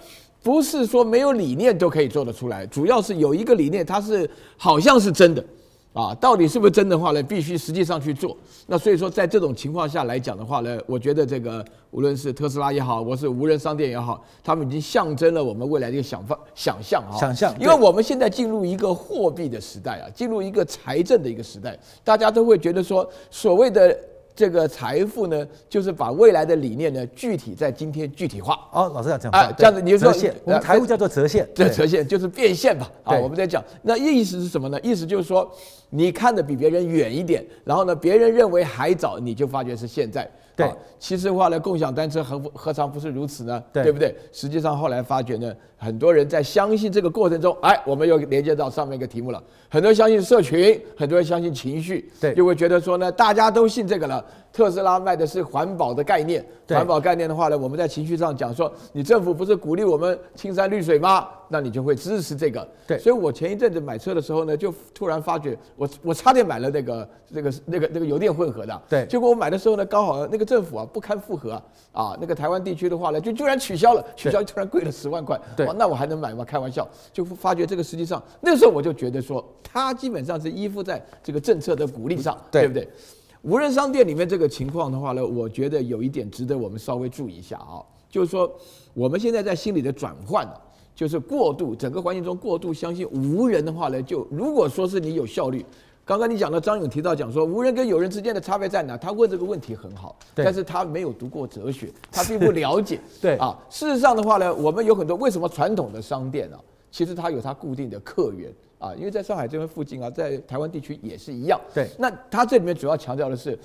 [0.43, 5.45] 不是说没有理念都可以做得出来，主要是有一个理念，它是好像是真的，
[5.93, 7.22] 啊，到底是不是真的话呢？
[7.22, 8.36] 必须实际上去做。
[8.66, 17.12] 那所以说，在这种情况下来讲的话呢，我觉得这个无论是特斯拉也好，我是无人商店也好，他们已经象征了我们未来的一个想法、想象啊。
[17.18, 23.95] 想象，因为我们现在进入一个货币的时代啊，进入一个财政的一个时代，大家都会觉得说，所谓的。
[24.35, 28.59] 这个财富呢，就是把未来的理念呢，具体在今天具体化。
[28.72, 30.12] 哦，老师要讲啊，这样子你就说，
[30.45, 32.91] 我们财务叫做折现，这折现就是变现吧。
[33.05, 34.78] 啊，我们在讲，那意思是什么呢？
[34.83, 35.51] 意思就是说，
[35.91, 40.31] 你看的比别人远一点，然后呢，别人认为还早，你就发觉是现在。
[40.61, 43.63] 对，其实话呢，共享单车何何尝不是如此呢？
[43.73, 44.15] 对，对不对？
[44.33, 49.43] 实际上后来发觉呢，很多人在相信这个过程中，哎，我们又连接到上面一个题目了。
[49.69, 54.25] 很多人相信社群，很多人相信情绪，对，就会觉得说呢，大家都信这个了。
[54.53, 61.29] 特斯拉卖的是环保的概念，环保概念的话呢，我们在情绪上讲说，你政府不是鼓励我们青山绿水吗？
[61.53, 62.67] 那你就会支持这个。
[62.87, 68.83] 对，所以我前一阵子买车的时候呢，就突然发觉，我我差点买了那个那个那个那个油电混合的。
[68.89, 75.41] 对，结果我买的时候呢，刚好那个政府啊不堪负荷啊，啊，那个台湾地区的话呢，就居然取消了，取消突然贵了十万块。
[75.57, 76.45] 对，那我还能买吗？
[76.45, 82.89] 开玩笑，就发觉这个实际上那时候我就觉得说，它基本上是依附在这个政策的鼓励上，对不对？
[83.43, 88.51] 无人商店里面这个情况的话呢，我觉得有一点值得我们稍微注意一下啊，就是说
[88.93, 90.53] 我们现在在心理的转换呢，
[90.95, 95.64] 就是过度整个环境中过度相信无人的话呢，就如果说是你有效率，
[96.05, 98.95] 刚刚你讲到张勇提到讲说无人跟有人之间的差别在哪？
[98.99, 103.01] 他问这个问题很好，但是他没有读过哲学，他并不了解。
[103.22, 106.61] 对啊，事实上的话呢，我们有很多为什么传统的商店啊，
[106.91, 108.53] 其实它有它固定的客源。
[108.81, 111.61] 啊，因为在上海这边附近啊，在台湾地区也是一样。
[111.72, 113.57] 对，那他这里面主要强调的是，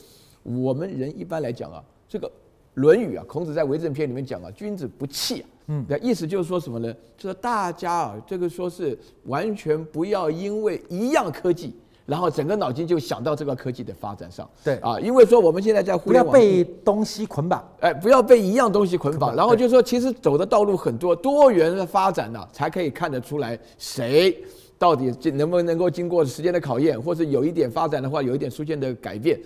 [0.43, 2.27] 我们人一般来讲啊，这个
[2.73, 5.47] 《论语》啊，孔子在《为政篇》里面讲啊，君子不器啊。
[5.67, 6.93] 嗯，那意思就是说什么呢？
[7.17, 11.73] 就是大家啊，这个说是完全不要因为一样科技，
[12.05, 14.47] 然后整个脑筋就想到这个科技的发展上。
[14.63, 19.35] 对啊，因为说我们现在在互联网，不要被东西捆绑，哎，不要被一样东西捆绑。
[19.35, 24.37] 然后就是说，其实走的道路很多，多元的发展呢、啊，才可以看得出来谁。
[24.77, 29.39] 到底能不能够经过时间的考验，或是有一点发展的话，有一点出现的改变？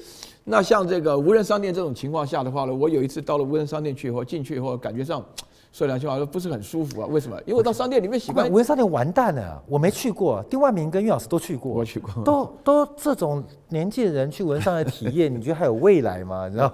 [0.44, 5.24] 那像这个无人商店这种情况下的话呢，我有一次到了无人商店去以后，进去以后感觉上。
[5.72, 7.08] 说两句话，说不是很舒服啊？
[7.08, 7.40] 为什么？
[7.46, 8.52] 因为我到商店里面习惯。
[8.52, 10.44] 无人商店完蛋了，我没去过。
[10.50, 12.24] 丁万明跟岳老师都去过，我去过。
[12.24, 16.48] 都都这种年纪的人去无人商店体验，你觉得还有未来吗？
[16.48, 16.74] 你知道？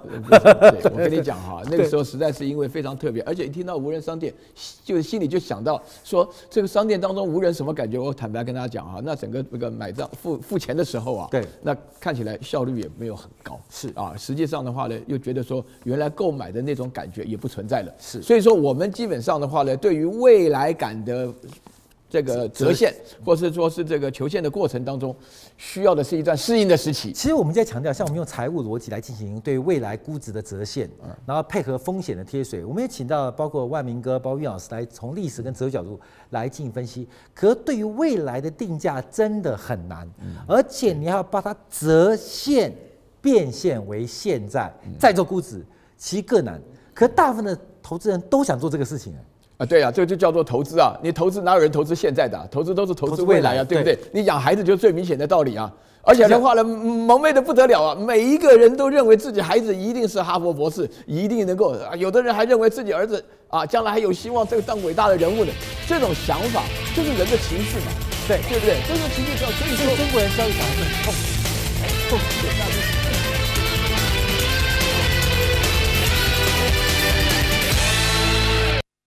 [0.70, 4.32] 对，我跟你讲哈， 那个时候实在是因为非常特别，而且一听到无人商店，
[4.82, 7.98] 就心里就想到说，这个商店当中无人什么感觉？
[7.98, 13.60] 我坦白跟大家讲哈，那整个那个买账付付钱的时候啊，对，那看起来效率也没有很高。
[13.68, 17.92] 是啊，实际上的话呢，又觉得说原来购买的那种感觉也不存在了。
[17.98, 18.85] 是，所以说我们。
[18.90, 21.32] 基本上的话呢，对于未来感的
[22.08, 25.14] 这个折现，或是说是这个求现的过程当中，
[25.56, 27.12] 需要的是一段适应的时期。
[27.12, 30.88] 其实我们在强调，像我们用财务逻辑来进行对未来估值的折现，
[31.26, 32.64] 然后配合风险的贴水。
[32.64, 35.98] 我们也请到包括万明哥、包括岳老师来从历史跟哲学角度
[36.30, 37.08] 来进行分析。
[37.34, 40.08] 可对于未来的定价真的很难，
[40.46, 42.72] 而且你要把它折现
[43.20, 45.66] 变现为现在再做估值，
[45.98, 46.62] 其实更难。
[46.94, 49.14] 可大部分的投资人都想做这个事情，
[49.58, 50.98] 啊，对啊，这个就叫做投资啊！
[51.00, 52.44] 你投资哪有人投资现在的、啊？
[52.50, 53.96] 投资都是投资未来啊，对不对？
[54.12, 55.72] 你养孩子就是最明显的道理啊！
[56.02, 57.94] 而且的话呢，蒙昧的不得了啊！
[57.94, 61.94] 每一个人都认为自己孩子一定是哈佛博士，一定能够啊！
[61.94, 65.52] 有的人还认为自己儿子啊，将来还有希望这个当伟大的人物呢。
[65.86, 66.64] 这种想法
[66.96, 67.92] 就是人的情绪嘛，
[68.26, 68.78] 对对不对？
[68.88, 71.04] 这种情绪叫所以说中国人教育小孩子很
[72.10, 72.65] 痛，痛。